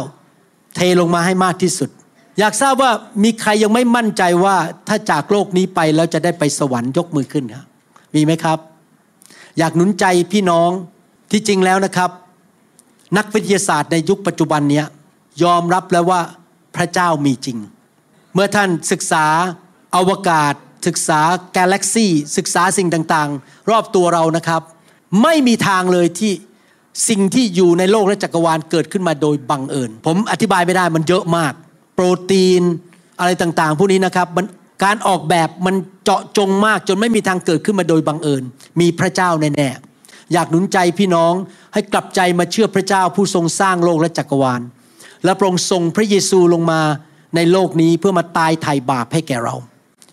[0.75, 1.89] เทลงมาให้มากที่สุด
[2.39, 2.91] อยากทราบว่า
[3.23, 4.55] มีใครยังไม่มั่นใจว่า
[4.87, 7.65] ถ้าจากโลกนี้ไปแล้วจะได้ไปสวรรค์ยกมือขึ้นครับ
[8.15, 8.59] มีไหมครับ
[9.57, 10.71] อยากหนุนใจพี่น้อง
[11.31, 12.09] ที่จริงแล้วนะครับ
[13.17, 14.85] นักวิทยาศาสตร์ในยุคปัจจุบันเนี้ย
[15.43, 16.21] ยอมรับแล้วว่า
[16.75, 17.57] พระเจ้ามีจริง
[18.33, 19.25] เมื่อท่านศึกษา
[19.95, 20.53] อวกาศ
[20.87, 21.19] ศึกษา
[21.57, 24.61] กาแล็กซี่ศึกษาสิ่งต่างๆ รอบตัวเรานะครับ
[25.23, 26.33] ไม่มีทางเลยที่
[27.09, 31.53] สิ่งที่อยู่ในโลกและจักรวาลเกิดขึ้นมาโดยบังเอิญผมอธิบายไม่ได้มันเยอะมาก
[31.95, 32.61] โปรตีน
[33.19, 34.45] อะไรต่างๆ พวกนี้นะครับมัน
[34.83, 38.43] การออกแบบมันเจาะจงมากจนไม่มีทางเกิดขึ้นมาโดยบังเอิญ
[38.79, 41.33] มีพระเจ้าแน่ๆ อยากหนุนใจพี่น้อง
[41.73, 44.61] ให้กลับใจมาเชื่อพระเจ้าผู้ทรงสร้างโลกและจักรวาล
[45.23, 46.81] และพระองค์ส่งพระเยซูลงมา
[47.35, 49.55] ในโลกนี้เพื่อมาตายไถ่บาปให้แก่เรา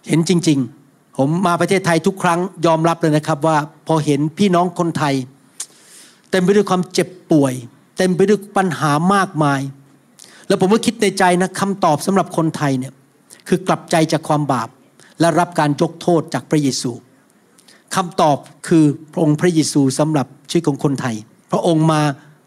[0.08, 3.56] เห็นจริงๆ ผมมาประเทศไทยทุกครั้งยอมรับเลยนะครับว่า
[3.86, 5.14] พอเห็นพี่น้องคนไทย
[6.30, 7.54] เต็มไปด้วยความเจ็บป่วย
[7.98, 9.60] เต็มไปด้วยปัญหามากมาย
[10.48, 12.92] แล้วผมก็คิดในใจนะคำตอบสำหรับคนไทยเนี่ย
[13.50, 14.68] คือกลับใจจากความบาป
[15.20, 16.92] และรับการยกโทษจากพระเยซู
[17.94, 18.36] คำตอบ
[18.68, 21.16] คือพระองค์พระเยซูสำหรับชีวิตของคนไทย
[21.52, 22.00] พระองค์มา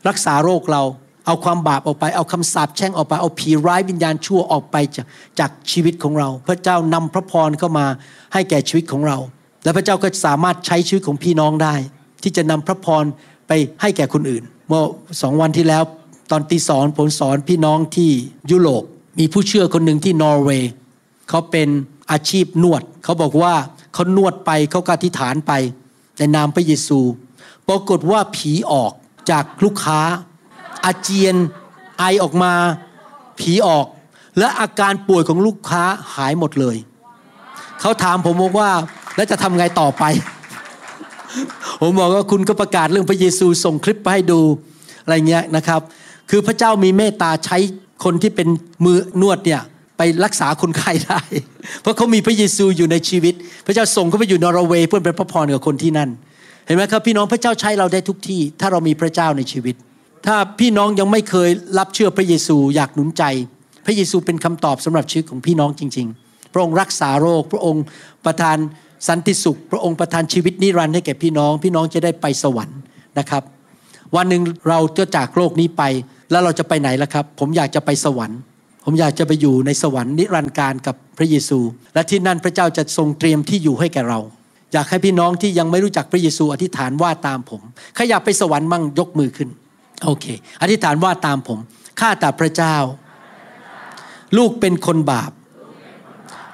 [0.07, 0.83] รักษาโรคเรา
[1.25, 5.05] เอาความบาปออกไป เอาคำสาปแช่งออกไป เอาผีร้ายวิญญาณชั่วออกไปจาก
[5.39, 7.85] จากชีวิตของเรา พระเจ้านำพระพรเข้ามา
[8.33, 9.17] ให้แก่ชีวิตของเรา
[9.63, 11.75] และพระเจ้าก็สามารถใช้ชีวิตของพี่น้องได้
[12.23, 13.03] ที่จะนำพระพร
[13.47, 13.51] ไป
[13.81, 14.83] ให้แก่คนอื่น เมื่อ
[15.21, 15.83] สองวันที่แล้ว
[16.31, 18.09] ตอนตีสอนผมสอนพี่น้องที่
[18.51, 18.83] ยุโรป
[19.19, 20.71] มีผู้เชื่อคนหนึ่งที่นอร์เวย์
[21.29, 21.69] เขาเป็น
[22.11, 23.53] อาชีพนวด เขาบอกว่า
[23.93, 25.51] เขานวดไปเขากอธิษฐานไป
[26.17, 26.99] ในนามพระเยซู
[27.67, 28.91] ปรากฏว่าผีออก
[29.31, 29.99] จากลูกค้า
[30.85, 31.35] อาเจียน
[31.99, 32.53] ไอออกมา
[33.39, 33.85] ผีออก
[34.37, 35.83] และอาการป่วยของลูกค้า
[36.15, 36.77] หายหมดเลย
[37.81, 38.69] เขาถามผมบอกว่า
[39.15, 40.03] แล้วจะทำไงต่อไป
[41.81, 44.41] ผมบอกว่าคุณก็ประกาศเรื่องพระเยซูส่งคลิปไปให้ดู
[45.03, 45.81] อะไรเงี้ยนะครับ
[46.29, 47.57] คือพระเจ้ามีเมตตาใช้
[48.03, 48.47] คนที่เป็น
[48.85, 49.61] มือนวดเนี่ย
[49.97, 51.21] ไปรักษาคนไข้ได้
[51.81, 53.33] เพราะเขามีพระเยซูอยู่ในชีวิต
[53.65, 56.09] พระเจ้าส่งเขาไปอยู่นอร์เวย์เพื่อเป็นพระพรกับคนที่นั่น
[56.65, 59.75] เห็นไหมครับพี่น้องพระเจ้าใช้เราได้ทุกที่ ถ้าเรามีพระเจ้าในชีวิต
[60.25, 63.23] ถ้าพี่น้องยังไม่เคยรับเชื่อพระเยซูอยากหนุนใจ
[63.85, 67.83] พระเยซูเป็นคำตอบสำหรับชีวิตของพี่น้องจริง ๆ พระองค์รักษาโรค พระองค์
[68.25, 68.57] ประทาน
[69.07, 72.79] สันติสุข พระองค์ประทานชีวิตนิรันดร์ให้แก่พี่น้อง พี่น้องจะได้ไปสวรรค์
[73.19, 73.43] นะครับ
[74.15, 75.83] วันหนึ่งเราจะจากโลกนี้ไป
[76.31, 78.39] แล้วเราจะไปไหนล่ะครับ ผมอยากจะไปสวรรค์
[78.83, 81.59] ผมอยากจะไปอยู่ในสวรรค์นิรันดร์การกับพระเยซู
[81.93, 84.19] และที่นั่นพระเจ้าจะทรงเตรียมที่อยู่ให้แก่เรา
[84.73, 87.61] อยากให้พี่น้องที่ยังไม่รู้จักพระเยซูอธิษฐานว่าตามผม
[87.95, 89.49] ใครอยากไปสวรรค์มั่งยกมือขึ้น
[90.05, 90.25] โอเค
[90.61, 91.59] อธิษฐานว่าตามผม
[91.99, 92.75] ข้าแต่พระเจ้า
[94.37, 95.31] ลูกเป็นคนบาป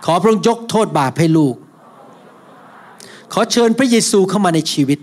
[0.06, 1.56] ขอพระองค์ยกโทษบาปให้ลูก
[3.34, 5.00] ขอเชิญพระเยซูเข้ามาในชีวิต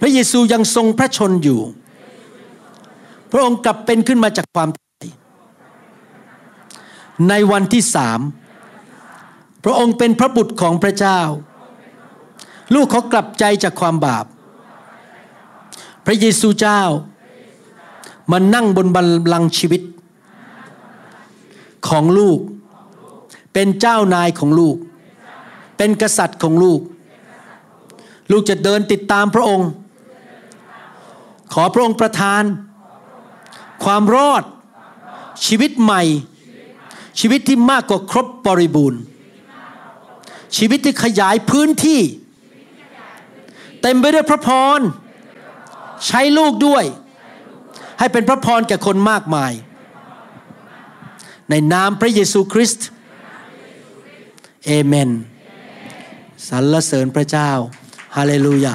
[0.00, 1.60] พระเยซูยังทรงพระชนอยู่
[3.32, 4.85] พระองค์กลับเป็นขึ้นมาจากความตา
[7.28, 8.20] ในวันที่สาม
[9.64, 11.20] พระองค์เป็นพระบุตรของพระเจ้า
[12.74, 14.26] ลูกเขากลับใจจากความบาป
[16.06, 16.82] พระเยซูเจ้า
[18.30, 19.82] มานั่งบนบัลลังก์ชีวิต
[21.88, 22.38] ของลูก
[23.52, 24.76] เป็นเจ้านายของลูก
[25.76, 26.80] เป็นกษัตริย์ของลูก
[28.30, 29.68] ลูกจะเดินติดตามพระองค์
[31.52, 32.42] ขอพระองค์ประทาน
[33.84, 34.42] ความรอด
[35.46, 36.02] ชีวิตใหม่
[37.20, 39.02] ชีวิตที่มากกว่าครบบริบูรณ์
[40.56, 42.00] ชีวิตที่ขยายพื้นที่
[43.82, 44.48] เต็มไปด้วยพระพ
[44.78, 44.80] ร
[46.06, 46.84] ใช้ลูกด้วย
[47.98, 49.52] ให้เป็นพระพรแก่คนมากมาย
[51.50, 52.88] ในนามพระเยซูคริสต์
[54.66, 55.10] เอเมน
[56.48, 57.50] สรรเสริญพระเจ้า
[58.16, 58.74] ฮาเลลูยา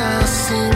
[0.00, 0.69] assim